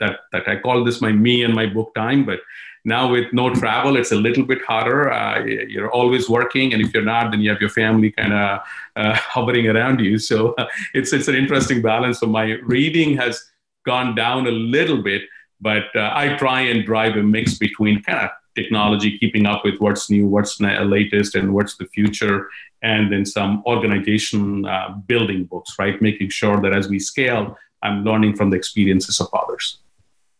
that. 0.00 0.20
That 0.32 0.48
I 0.48 0.56
call 0.56 0.84
this 0.84 1.00
my 1.00 1.10
me 1.10 1.42
and 1.42 1.54
my 1.54 1.66
book 1.66 1.92
time. 1.94 2.24
But 2.24 2.40
now 2.84 3.10
with 3.10 3.32
no 3.32 3.54
travel, 3.54 3.96
it's 3.96 4.12
a 4.12 4.16
little 4.16 4.44
bit 4.44 4.62
harder. 4.62 5.12
Uh, 5.12 5.44
you're 5.44 5.90
always 5.90 6.28
working, 6.28 6.72
and 6.72 6.82
if 6.82 6.94
you're 6.94 7.04
not, 7.04 7.30
then 7.30 7.40
you 7.40 7.50
have 7.50 7.60
your 7.60 7.70
family 7.70 8.10
kind 8.10 8.32
of 8.32 8.60
uh, 8.96 9.14
hovering 9.34 9.68
around 9.68 10.00
you. 10.00 10.18
So 10.18 10.54
uh, 10.58 10.66
it's 10.94 11.12
it's 11.12 11.28
an 11.28 11.34
interesting 11.34 11.82
balance. 11.82 12.20
So 12.20 12.26
my 12.26 12.52
reading 12.62 13.16
has 13.16 13.42
gone 13.84 14.14
down 14.14 14.46
a 14.46 14.50
little 14.50 15.02
bit, 15.02 15.22
but 15.60 15.84
uh, 15.94 16.12
I 16.14 16.36
try 16.36 16.60
and 16.62 16.84
drive 16.84 17.16
a 17.16 17.22
mix 17.22 17.58
between 17.58 18.02
kind 18.02 18.18
of 18.24 18.30
technology, 18.54 19.18
keeping 19.18 19.46
up 19.46 19.64
with 19.64 19.78
what's 19.78 20.10
new, 20.10 20.26
what's 20.26 20.60
latest, 20.60 21.34
and 21.34 21.54
what's 21.54 21.76
the 21.76 21.86
future, 21.86 22.48
and 22.82 23.12
then 23.12 23.24
some 23.24 23.62
organization 23.66 24.66
uh, 24.66 24.88
building 25.06 25.44
books, 25.44 25.76
right? 25.78 26.00
Making 26.02 26.30
sure 26.30 26.60
that 26.60 26.74
as 26.74 26.88
we 26.88 26.98
scale, 26.98 27.56
I'm 27.82 28.04
learning 28.04 28.36
from 28.36 28.50
the 28.50 28.56
experiences 28.56 29.20
of 29.20 29.28
others. 29.32 29.78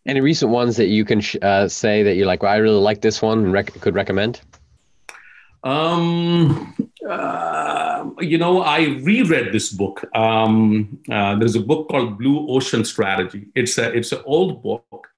Any 0.09 0.23
recent 0.23 0.51
ones 0.51 0.79
that 0.79 0.87
you 0.87 1.05
can 1.05 1.21
uh, 1.43 1.69
say 1.69 2.03
that 2.03 2.15
you're 2.15 2.27
like, 2.27 2.43
well, 2.43 2.51
I 2.51 2.57
really 2.57 2.81
like 2.81 3.03
this 3.03 3.21
one 3.21 3.41
and 3.41 3.53
rec- 3.53 3.79
could 3.81 3.95
recommend? 3.95 4.41
Um, 5.63 6.75
uh, 7.07 8.09
you 8.19 8.39
know, 8.39 8.63
I 8.63 8.99
reread 9.03 9.53
this 9.53 9.71
book. 9.71 10.05
Um, 10.17 10.99
uh, 11.13 11.37
there's 11.37 11.57
a 11.57 11.61
book 11.61 11.91
called 11.91 12.17
Blue 12.17 12.49
Ocean 12.49 12.87
Strategy. 12.87 13.49
It's 13.55 13.77
a 13.77 13.93
it's 13.93 14.13
an 14.13 14.23
old 14.25 14.63
book, 14.63 15.09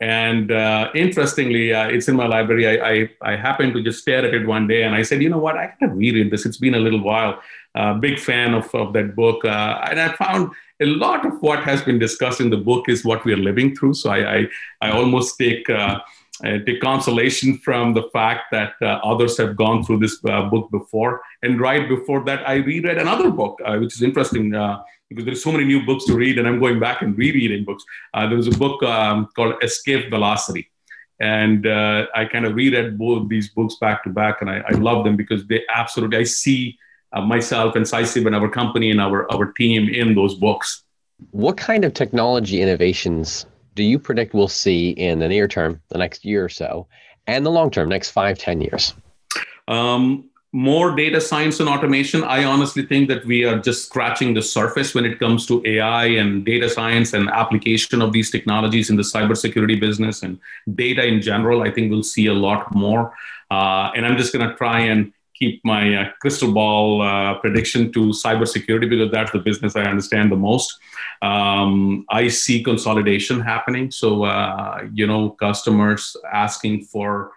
and 0.00 0.50
uh, 0.50 0.90
interestingly, 0.94 1.72
uh, 1.72 1.86
it's 1.88 2.08
in 2.08 2.16
my 2.16 2.26
library. 2.26 2.66
I, 2.66 2.90
I, 2.90 3.32
I 3.32 3.36
happened 3.36 3.74
to 3.74 3.82
just 3.82 4.00
stare 4.00 4.26
at 4.26 4.34
it 4.34 4.44
one 4.46 4.66
day, 4.66 4.82
and 4.82 4.94
I 4.94 5.02
said, 5.02 5.22
you 5.22 5.28
know 5.28 5.38
what, 5.38 5.56
I 5.56 5.72
gotta 5.78 5.94
reread 5.94 6.32
this. 6.32 6.46
It's 6.46 6.58
been 6.58 6.74
a 6.74 6.80
little 6.80 7.02
while. 7.02 7.40
Uh, 7.76 7.94
big 7.94 8.18
fan 8.18 8.54
of 8.54 8.74
of 8.74 8.92
that 8.94 9.14
book, 9.14 9.44
uh, 9.44 9.84
and 9.88 10.00
I 10.00 10.08
found 10.14 10.50
a 10.80 10.86
lot 10.86 11.24
of 11.24 11.40
what 11.40 11.62
has 11.62 11.82
been 11.82 11.98
discussed 11.98 12.40
in 12.40 12.50
the 12.50 12.56
book 12.56 12.88
is 12.88 13.04
what 13.04 13.24
we 13.24 13.32
are 13.32 13.38
living 13.38 13.74
through. 13.74 13.94
So 13.94 14.10
I 14.10 14.36
I, 14.36 14.48
I 14.80 14.90
almost 14.90 15.38
take 15.38 15.68
uh, 16.44 16.58
take 16.66 16.80
consolation 16.80 17.56
from 17.58 17.94
the 17.94 18.10
fact 18.12 18.42
that 18.52 18.74
uh, 18.82 19.00
others 19.02 19.38
have 19.38 19.56
gone 19.56 19.82
through 19.82 19.98
this 19.98 20.22
uh, 20.28 20.42
book 20.42 20.70
before. 20.70 21.22
And 21.42 21.60
right 21.60 21.88
before 21.88 22.24
that, 22.24 22.46
I 22.46 22.56
reread 22.56 22.98
another 22.98 23.30
book, 23.30 23.58
uh, 23.64 23.76
which 23.78 23.94
is 23.94 24.02
interesting 24.02 24.54
uh, 24.54 24.82
because 25.08 25.24
there's 25.24 25.42
so 25.42 25.52
many 25.52 25.64
new 25.64 25.86
books 25.86 26.04
to 26.06 26.14
read, 26.14 26.38
and 26.38 26.46
I'm 26.46 26.60
going 26.60 26.78
back 26.78 27.00
and 27.00 27.16
rereading 27.16 27.64
books. 27.64 27.84
Uh, 28.12 28.26
there 28.26 28.36
was 28.36 28.48
a 28.48 28.58
book 28.58 28.82
um, 28.82 29.28
called 29.34 29.54
Escape 29.62 30.10
Velocity. 30.10 30.68
And 31.18 31.66
I 31.66 32.26
kind 32.30 32.44
of 32.44 32.54
reread 32.54 32.98
both 32.98 33.30
these 33.30 33.48
books 33.48 33.76
back 33.76 34.04
to 34.04 34.10
back, 34.10 34.42
and 34.42 34.50
I, 34.50 34.62
I 34.68 34.72
love 34.72 35.04
them 35.04 35.16
because 35.16 35.46
they 35.46 35.62
absolutely, 35.72 36.18
I 36.18 36.24
see 36.24 36.78
myself 37.20 37.76
and 37.76 37.84
Cysiv 37.84 38.26
and 38.26 38.34
our 38.34 38.48
company 38.48 38.90
and 38.90 39.00
our, 39.00 39.30
our 39.32 39.52
team 39.52 39.88
in 39.88 40.14
those 40.14 40.34
books. 40.34 40.82
What 41.30 41.56
kind 41.56 41.84
of 41.84 41.94
technology 41.94 42.60
innovations 42.60 43.46
do 43.74 43.82
you 43.82 43.98
predict 43.98 44.34
we'll 44.34 44.48
see 44.48 44.90
in 44.90 45.18
the 45.18 45.28
near 45.28 45.48
term, 45.48 45.80
the 45.88 45.98
next 45.98 46.24
year 46.24 46.44
or 46.44 46.48
so, 46.48 46.86
and 47.26 47.44
the 47.44 47.50
long 47.50 47.70
term, 47.70 47.88
next 47.88 48.10
five, 48.10 48.38
ten 48.38 48.60
years? 48.60 48.94
Um, 49.68 50.30
more 50.52 50.96
data 50.96 51.20
science 51.20 51.60
and 51.60 51.68
automation. 51.68 52.24
I 52.24 52.44
honestly 52.44 52.86
think 52.86 53.08
that 53.08 53.26
we 53.26 53.44
are 53.44 53.58
just 53.58 53.84
scratching 53.86 54.32
the 54.32 54.40
surface 54.40 54.94
when 54.94 55.04
it 55.04 55.18
comes 55.18 55.46
to 55.46 55.62
AI 55.66 56.06
and 56.06 56.46
data 56.46 56.68
science 56.70 57.12
and 57.12 57.28
application 57.28 58.00
of 58.00 58.12
these 58.12 58.30
technologies 58.30 58.88
in 58.88 58.96
the 58.96 59.02
cybersecurity 59.02 59.78
business 59.78 60.22
and 60.22 60.38
data 60.74 61.04
in 61.04 61.20
general. 61.20 61.62
I 61.62 61.70
think 61.70 61.90
we'll 61.90 62.02
see 62.02 62.26
a 62.26 62.34
lot 62.34 62.74
more. 62.74 63.14
Uh, 63.50 63.90
and 63.94 64.06
I'm 64.06 64.16
just 64.16 64.32
going 64.32 64.48
to 64.48 64.56
try 64.56 64.80
and 64.80 65.12
keep 65.38 65.64
my 65.64 65.94
uh, 65.94 66.10
crystal 66.20 66.52
ball 66.52 67.02
uh, 67.02 67.34
prediction 67.34 67.92
to 67.92 68.10
cybersecurity 68.10 68.88
because 68.88 69.10
that's 69.10 69.32
the 69.32 69.38
business 69.38 69.76
I 69.76 69.82
understand 69.82 70.32
the 70.32 70.36
most. 70.36 70.78
Um, 71.22 72.04
I 72.10 72.28
see 72.28 72.62
consolidation 72.62 73.40
happening. 73.40 73.90
So, 73.90 74.24
uh, 74.24 74.86
you 74.92 75.06
know, 75.06 75.30
customers 75.30 76.16
asking 76.32 76.84
for 76.84 77.32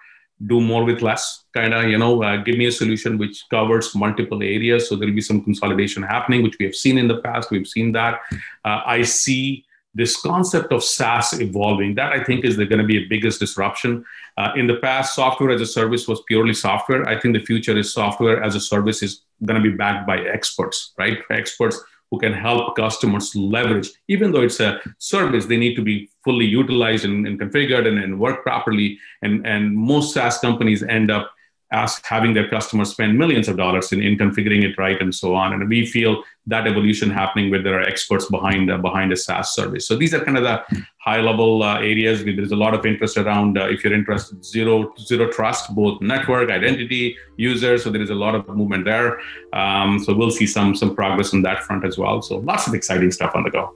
do 0.47 0.61
more 0.61 0.85
with 0.85 1.01
less, 1.01 1.43
kind 1.53 1.73
of, 1.73 1.85
you 1.85 1.97
know, 1.97 2.23
uh, 2.23 2.37
give 2.37 2.57
me 2.57 2.67
a 2.67 2.71
solution 2.71 3.17
which 3.17 3.43
covers 3.49 3.93
multiple 3.93 4.41
areas. 4.41 4.87
So 4.87 4.95
there'll 4.95 5.13
be 5.13 5.21
some 5.21 5.43
consolidation 5.43 6.01
happening, 6.01 6.43
which 6.43 6.57
we 6.59 6.65
have 6.65 6.75
seen 6.75 6.97
in 6.97 7.09
the 7.09 7.17
past. 7.17 7.51
We've 7.51 7.67
seen 7.67 7.91
that. 7.91 8.21
Uh, 8.63 8.81
I 8.85 9.01
see 9.01 9.65
this 9.93 10.21
concept 10.21 10.71
of 10.71 10.83
SaaS 10.83 11.39
evolving. 11.39 11.95
That 11.95 12.11
I 12.11 12.23
think 12.23 12.45
is 12.45 12.57
going 12.57 12.77
to 12.77 12.83
be 12.83 13.03
a 13.03 13.07
biggest 13.07 13.39
disruption. 13.39 14.05
Uh, 14.37 14.51
in 14.55 14.67
the 14.67 14.75
past, 14.75 15.15
software 15.15 15.51
as 15.51 15.61
a 15.61 15.65
service 15.65 16.07
was 16.07 16.21
purely 16.27 16.53
software. 16.53 17.07
I 17.07 17.19
think 17.19 17.35
the 17.35 17.43
future 17.43 17.77
is 17.77 17.93
software 17.93 18.43
as 18.43 18.55
a 18.55 18.59
service 18.59 19.01
is 19.01 19.23
going 19.45 19.61
to 19.61 19.69
be 19.69 19.75
backed 19.75 20.05
by 20.05 20.19
experts, 20.19 20.93
right? 20.97 21.19
Experts 21.31 21.79
who 22.11 22.19
can 22.19 22.33
help 22.33 22.75
customers 22.75 23.35
leverage, 23.35 23.89
even 24.07 24.31
though 24.31 24.41
it's 24.41 24.59
a 24.59 24.81
service, 24.97 25.45
they 25.45 25.57
need 25.57 25.75
to 25.75 25.83
be 25.83 26.09
fully 26.23 26.45
utilized 26.45 27.05
and, 27.05 27.27
and 27.27 27.39
configured 27.39 27.87
and, 27.87 27.99
and 27.99 28.19
work 28.19 28.41
properly. 28.43 28.97
And, 29.21 29.45
and 29.45 29.75
most 29.75 30.13
SaaS 30.13 30.39
companies 30.39 30.81
end 30.81 31.11
up 31.11 31.31
ask 31.71 32.03
having 32.03 32.33
their 32.33 32.49
customers 32.49 32.89
spend 32.89 33.17
millions 33.17 33.47
of 33.47 33.57
dollars 33.57 33.91
in, 33.91 34.01
in 34.01 34.17
configuring 34.17 34.63
it 34.63 34.75
right 34.77 34.99
and 34.99 35.13
so 35.13 35.35
on. 35.35 35.53
And 35.53 35.69
we 35.69 35.85
feel 35.85 36.23
that 36.49 36.67
evolution 36.67 37.09
happening 37.09 37.49
where 37.49 37.61
there 37.61 37.79
are 37.79 37.81
experts 37.81 38.25
behind 38.25 38.71
uh, 38.71 38.77
behind 38.77 39.13
a 39.13 39.17
SaaS 39.17 39.53
service. 39.55 39.87
So 39.87 39.95
these 39.95 40.13
are 40.13 40.23
kind 40.23 40.37
of 40.37 40.43
the 40.43 40.83
high 40.97 41.21
level 41.21 41.63
uh, 41.63 41.77
areas. 41.77 42.23
There's 42.23 42.51
a 42.51 42.55
lot 42.55 42.73
of 42.73 42.85
interest 42.85 43.17
around 43.17 43.57
uh, 43.57 43.67
if 43.67 43.83
you're 43.83 43.93
interested 43.93 44.43
zero 44.43 44.93
zero 44.99 45.31
trust, 45.31 45.73
both 45.75 46.01
network, 46.01 46.49
identity, 46.49 47.15
users. 47.37 47.83
So 47.83 47.91
there 47.91 48.01
is 48.01 48.09
a 48.09 48.15
lot 48.15 48.35
of 48.35 48.47
movement 48.49 48.85
there. 48.85 49.19
Um, 49.53 49.99
so 49.99 50.13
we'll 50.13 50.31
see 50.31 50.47
some 50.47 50.75
some 50.75 50.95
progress 50.95 51.33
on 51.33 51.41
that 51.43 51.63
front 51.63 51.85
as 51.85 51.97
well. 51.97 52.21
So 52.21 52.37
lots 52.37 52.67
of 52.67 52.73
exciting 52.73 53.11
stuff 53.11 53.31
on 53.35 53.43
the 53.43 53.51
go. 53.51 53.73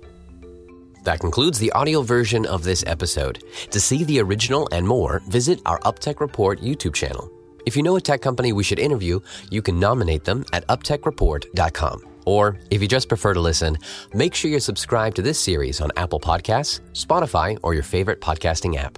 That 1.03 1.19
concludes 1.19 1.59
the 1.59 1.71
audio 1.73 2.01
version 2.01 2.45
of 2.45 2.63
this 2.63 2.83
episode. 2.87 3.43
To 3.71 3.79
see 3.79 4.03
the 4.05 4.21
original 4.21 4.69
and 4.71 4.87
more, 4.87 5.21
visit 5.27 5.59
our 5.65 5.79
UpTech 5.79 6.21
Report 6.21 6.61
YouTube 6.61 6.93
channel. 6.93 7.29
If 7.65 7.75
you 7.75 7.83
know 7.83 7.95
a 7.95 8.01
tech 8.01 8.21
company 8.21 8.53
we 8.53 8.63
should 8.63 8.79
interview, 8.79 9.19
you 9.49 9.61
can 9.61 9.79
nominate 9.79 10.23
them 10.23 10.45
at 10.53 10.65
uptechreport.com. 10.67 12.12
Or, 12.25 12.59
if 12.69 12.81
you 12.81 12.87
just 12.87 13.09
prefer 13.09 13.33
to 13.33 13.39
listen, 13.39 13.77
make 14.13 14.35
sure 14.35 14.51
you're 14.51 14.59
subscribed 14.59 15.15
to 15.17 15.21
this 15.21 15.39
series 15.39 15.81
on 15.81 15.91
Apple 15.97 16.19
Podcasts, 16.19 16.79
Spotify, 16.93 17.57
or 17.63 17.73
your 17.73 17.83
favorite 17.83 18.21
podcasting 18.21 18.77
app. 18.77 18.97